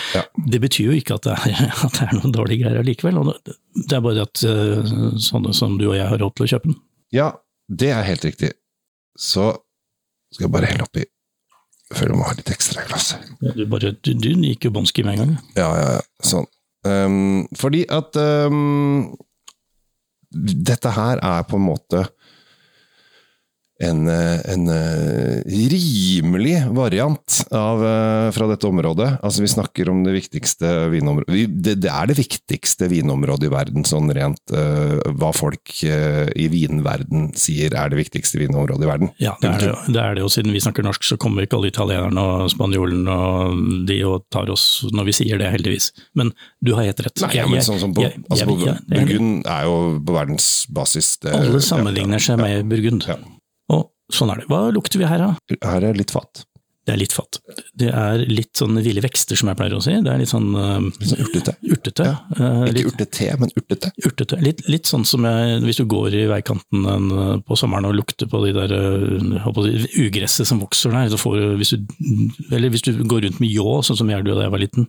[0.52, 3.22] det betyr jo ikke at det er, at det er noen dårlige greier allikevel.
[3.46, 3.56] det-
[3.96, 4.92] er bare det at eh,
[5.26, 6.80] sånne som du og jeg har råd til å kjøpe den.
[7.16, 7.32] Ja,
[7.68, 8.54] det er helt riktig.
[9.18, 9.52] Så
[10.34, 11.06] skal jeg bare helle oppi
[11.94, 13.28] Føler jeg må ha litt ekstra i glasset.
[13.54, 15.34] Du, bare, du, du gikk jo bånski med en gang.
[15.54, 16.00] Ja, ja, ja.
[16.26, 16.48] Sånn.
[16.82, 19.12] Um, fordi at um,
[20.34, 22.02] dette her er på en måte
[23.84, 29.10] en, eh, en eh, rimelig variant av, eh, fra dette området.
[29.22, 33.86] Altså Vi snakker om det viktigste vinområdet det, det er det viktigste vinområdet i verden,
[33.88, 39.12] sånn rent uh, hva folk uh, i vinverden sier er det viktigste vinområdet i verden.
[39.22, 40.32] Ja, det er det, det er det jo.
[40.32, 44.52] Siden vi snakker norsk, så kommer ikke alle italienerne og spanjolene og de og tar
[44.54, 44.66] oss
[44.96, 45.92] når vi sier det, heldigvis.
[46.18, 46.32] Men
[46.64, 47.24] du har helt rett.
[47.26, 51.36] Nei, ja, men sånn som på, jeg- altså, på Burgund er jo på verdensbasis det-
[51.36, 53.08] Alle sammenligner seg ja, med Burgund.
[53.10, 53.18] Ja.
[53.74, 54.50] Og sånn er det.
[54.52, 55.58] Hva lukter vi her, da?
[55.66, 56.46] Her er litt fat.
[56.86, 57.40] Det er litt fatt.
[57.74, 59.96] Det er litt sånn ville vekster, som jeg pleier å si.
[60.06, 61.54] Det er litt sånn uh, Litt sånn urtete.
[61.66, 62.06] urtete.
[62.06, 62.18] Ja.
[62.36, 63.90] Eh, Ikke litt, urtete, men urtete.
[64.06, 64.38] urtete.
[64.46, 67.96] Litt, litt sånn som jeg, hvis du går i veikanten en, eh, på sommeren og
[67.98, 69.64] lukter på de der uh, på
[70.04, 71.96] ugresset som vokser der, så får du, hvis du,
[72.54, 74.86] eller hvis du går rundt med ljå, sånn som jeg gjorde da jeg var liten,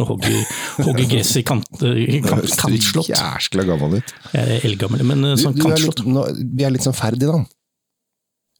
[0.00, 0.38] og hogger,
[0.86, 3.12] hogger gress i kant, kant, kantslått.
[3.12, 4.16] jæskla gammel ut.
[4.32, 6.24] Jeg er eldgammel, men Du, sånn du litt, nå,
[6.56, 7.52] vi er litt sånn Ferdinand.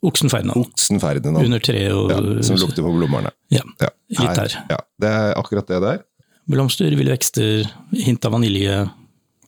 [0.05, 0.67] Oksen Ferdinand.
[0.69, 1.41] Oksen Ferdinand.
[1.47, 3.33] Under treet og Ja, som lukter på blommerne.
[3.55, 3.89] Ja, Ja,
[4.19, 4.57] litt der.
[4.71, 6.03] Ja, det er akkurat det der.
[6.51, 7.65] Blomster, ville vekster,
[7.97, 8.83] hint av vanilje.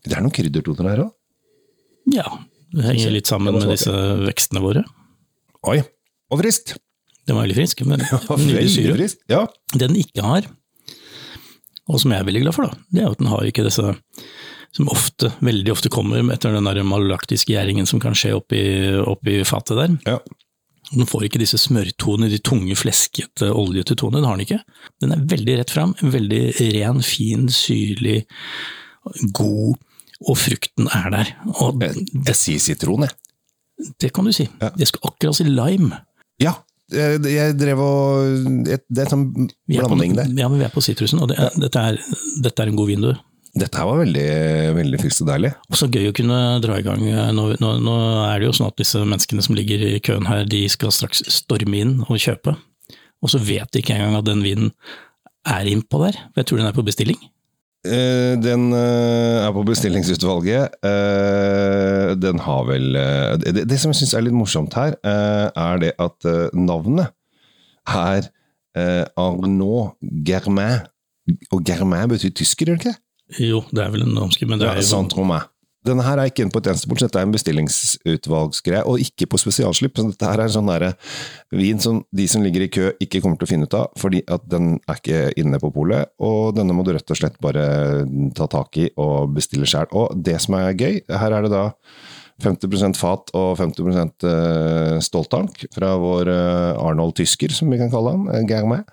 [0.07, 1.13] Det er noen kryddertoner her òg.
[2.15, 2.25] Ja.
[2.73, 3.93] Det henger litt sammen med disse
[4.25, 4.83] vekstene våre.
[5.67, 5.81] Oi,
[6.33, 6.77] og frist!
[7.27, 9.09] Den var veldig frisk, men Veldig syre.
[9.33, 9.45] Ja.
[9.75, 10.47] Det den ikke har,
[11.87, 13.93] og som jeg er veldig glad for, da, det er at den har ikke disse
[14.77, 18.61] som ofte, veldig ofte kommer etter den der malaktiske gjæringen som kan skje oppi,
[19.03, 19.95] oppi fatet der.
[20.17, 20.19] ja.
[20.93, 24.21] Den får ikke disse smørtonene, de tunge, fleskete, oljete tonene.
[24.23, 24.61] Den har den ikke.
[25.03, 26.43] Den er veldig rett fram, veldig
[26.77, 28.21] ren, fin, syrlig,
[29.35, 29.75] god,
[30.27, 31.33] og frukten er der.
[31.61, 33.17] Og Jeg, jeg sier sitron, jeg.
[34.01, 34.47] det kan du si.
[34.63, 34.71] Ja.
[34.79, 35.99] Jeg skulle akkurat si lime.
[36.43, 36.55] Ja,
[36.95, 39.25] jeg, jeg drev og Det er en sånn
[39.67, 40.31] blanding der.
[40.39, 41.99] ja, men vi er på sitrusen, og det er, dette, er,
[42.47, 43.11] dette er en god vindu.
[43.57, 44.27] Dette her var veldig,
[44.77, 45.51] veldig friskt og deilig.
[45.71, 47.01] Og så gøy å kunne dra i gang.
[47.33, 47.95] Nå, nå, nå
[48.27, 51.25] er det jo sånn at disse menneskene som ligger i køen her, de skal straks
[51.33, 52.53] storme inn og kjøpe.
[53.25, 54.75] Og så vet de ikke engang at den vinen
[55.49, 56.19] er innpå der.
[56.35, 57.19] For jeg tror den er på bestilling.
[57.87, 60.77] Eh, Den eh, er på bestillingsutvalget.
[60.85, 62.93] Eh, Den har vel
[63.41, 67.13] Det, som jeg syns er litt morsomt her, er det at navnet
[67.87, 68.29] er
[69.17, 69.97] Arnaud
[70.27, 70.87] Germain.
[71.53, 73.01] Og Germain betyr tysker, gjør det ikke?
[73.43, 75.49] Jo, det er vel en omskrift, men det Ja, er jo Saint-Romain.
[75.87, 79.29] Denne her er ikke inne på et eneste bord, dette er en bestillingsutvalgsgreie, og ikke
[79.31, 79.95] på spesialslipp.
[79.99, 80.97] Så dette her er en sånn der,
[81.55, 84.25] vin som de som ligger i kø ikke kommer til å finne ut av, fordi
[84.27, 87.67] at den er ikke inne på polet, og denne må du rett og slett bare
[88.35, 89.87] ta tak i og bestille sjøl.
[89.95, 91.69] Og det som er gøy, her er det da
[92.43, 98.13] 50% fat og 50 eh, stoltank fra vår eh, Arnold Tysker, som vi kan kalle
[98.13, 98.85] han, gang Germain,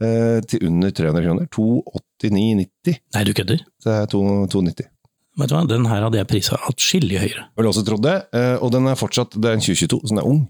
[0.00, 1.48] eh, til under 300 kroner.
[1.52, 3.00] 289,90.
[3.16, 3.64] Nei, du kødder.
[3.84, 4.92] Det er 290.
[5.36, 7.50] Vet du hva, den her hadde jeg prisa atskillig høyere.
[7.58, 10.22] Vel også trodd det, eh, og den er fortsatt Det er en 2022, så den
[10.22, 10.46] er ung.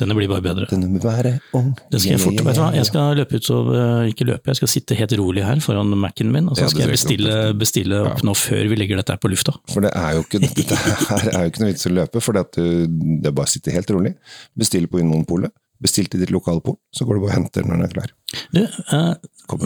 [0.00, 0.66] Denne blir bare bedre.
[0.70, 1.72] Denne vil være ung.
[1.92, 4.48] Den skal jeg fort, vet du hva, jeg skal løpe ut så eh, Ikke løpe,
[4.48, 8.00] jeg skal sitte helt rolig her foran Mac-en min, og så skal jeg bestille, bestille
[8.08, 9.52] opp nå før vi legger dette her på lufta.
[9.72, 12.38] For det er jo ikke, dette her er jo ikke noe vits å løpe, for
[12.38, 14.14] det, at du, det er bare å sitte helt rolig.
[14.58, 15.52] Bestille på Vinmonopolet.
[15.82, 18.10] Bestill i ditt lokale pol, så går du bare og henter når den er klar.
[18.54, 19.14] Du, eh,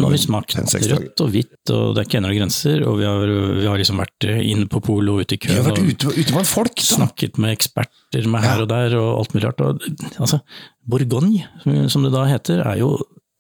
[0.01, 0.55] nå har vi smakt
[0.97, 4.01] rødt og hvitt, og det er ikke noen grenser, og vi har, vi har liksom
[4.01, 6.75] vært eh, inne på polet og ute i Vi har vært ute, ute blant folk!
[6.81, 6.87] Da.
[6.97, 9.61] Snakket med eksperter med her og der, og alt mulig rart.
[9.61, 9.85] Og,
[10.19, 10.41] altså,
[10.89, 12.95] Bourgogne, som- som det da heter, er jo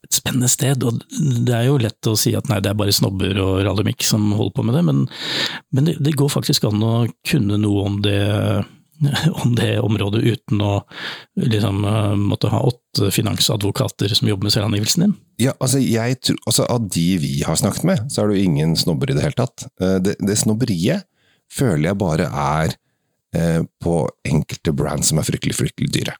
[0.06, 1.00] et spennende sted, og
[1.48, 4.28] det er jo lett å si at nei, det er bare snobber og rallymikk som
[4.38, 5.00] holder på med det, men,
[5.74, 6.92] men det, det går faktisk an å
[7.26, 8.20] kunne noe om det
[9.42, 10.72] om det området uten å
[11.42, 15.14] liksom eh, måtte ha åtte finansadvokater som jobber med selvangivelsen din.
[15.42, 16.16] Ja, altså, jeg
[16.46, 19.26] altså Av de vi har snakket med, så er det jo ingen snobber i det
[19.26, 19.68] hele tatt.
[19.80, 21.06] Eh, Det, det snobberiet
[21.52, 22.76] føler jeg bare er
[23.36, 26.16] eh, på enkelte brands som er fryktelig, fryktelig dyre.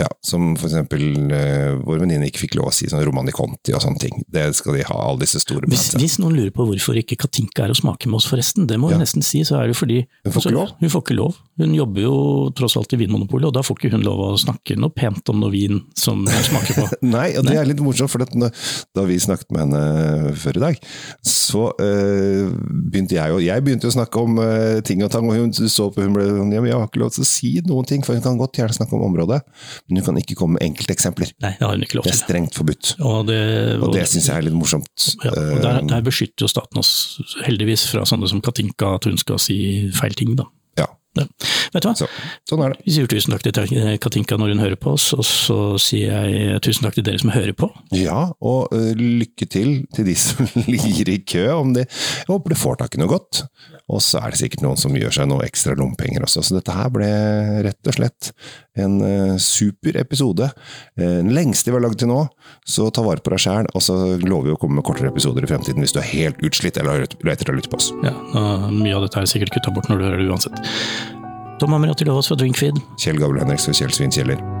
[0.00, 1.02] Ja, Som for eksempel
[1.34, 4.22] eh, vår venninne ikke fikk lov å si sånn Romani Conti og sånne ting.
[4.30, 7.66] Det skal de ha, alle disse store Hvis, hvis noen lurer på hvorfor ikke Katinka
[7.66, 8.96] er å smake med oss forresten, det må ja.
[8.96, 10.74] hun nesten si, så er det fordi Hun får ikke lov.
[10.80, 11.38] Hun får ikke lov.
[11.60, 12.14] Hun jobber jo
[12.56, 15.42] tross alt i Vinmonopolet, og da får ikke hun lov å snakke noe pent om
[15.42, 16.86] noe vin som hun smaker på.
[17.16, 20.80] Nei, og det er litt morsomt, for da vi snakket med henne før i dag,
[21.26, 22.48] så eh,
[22.90, 25.90] begynte jeg jo Jeg begynte å snakke om eh, ting og tang, og hun så
[25.92, 28.04] på hun ble sånn Ja, men jeg har ikke lov til å si noen ting,
[28.06, 29.42] for hun kan godt gjerne snakke om området,
[29.90, 31.32] men hun kan ikke komme med enkelteksempler.
[31.42, 32.94] Nei, det har hun ikke lov Det er strengt forbudt.
[33.00, 33.40] Og det,
[33.82, 35.08] Og det syns jeg er litt morsomt.
[35.24, 36.92] ja, og der, Eh, der beskytter jo staten oss
[37.46, 40.44] heldigvis fra sånne som Katinka, at hun skal si feil ting, da.
[41.18, 41.24] Ja.
[41.74, 41.94] Vet du hva?
[41.98, 42.06] så,
[42.46, 42.84] sånn er det.
[42.86, 46.60] Vi sier tusen takk til Katinka når hun hører på oss, og så sier jeg
[46.66, 47.70] tusen takk til dere som hører på.
[47.96, 51.46] Ja, og uh, lykke til til de som ligger i kø.
[51.56, 53.44] Om de, jeg håper de får tak i noe godt.
[53.90, 56.44] Og så er det sikkert noen som gjør seg noe ekstra lompenger også.
[56.46, 57.08] Så dette her ble
[57.66, 58.30] rett og slett
[58.78, 60.52] en uh, super episode.
[60.98, 62.24] Den Den lengste vi har lagd til nå,
[62.66, 63.68] så ta vare på deg sjæl.
[63.76, 66.40] Og så lover vi å komme med kortere episoder i fremtiden hvis du er helt
[66.42, 67.90] utslitt eller leter å lytte på oss.
[68.02, 68.14] Ja,
[68.70, 70.58] Mye av dette er sikkert kutta bort når du hører det uansett.
[71.60, 72.80] Tom Amrati Lovås fra Drinkfeed.
[72.96, 74.59] Kjell Gabel Henriks og Kjell Svin Kjeller.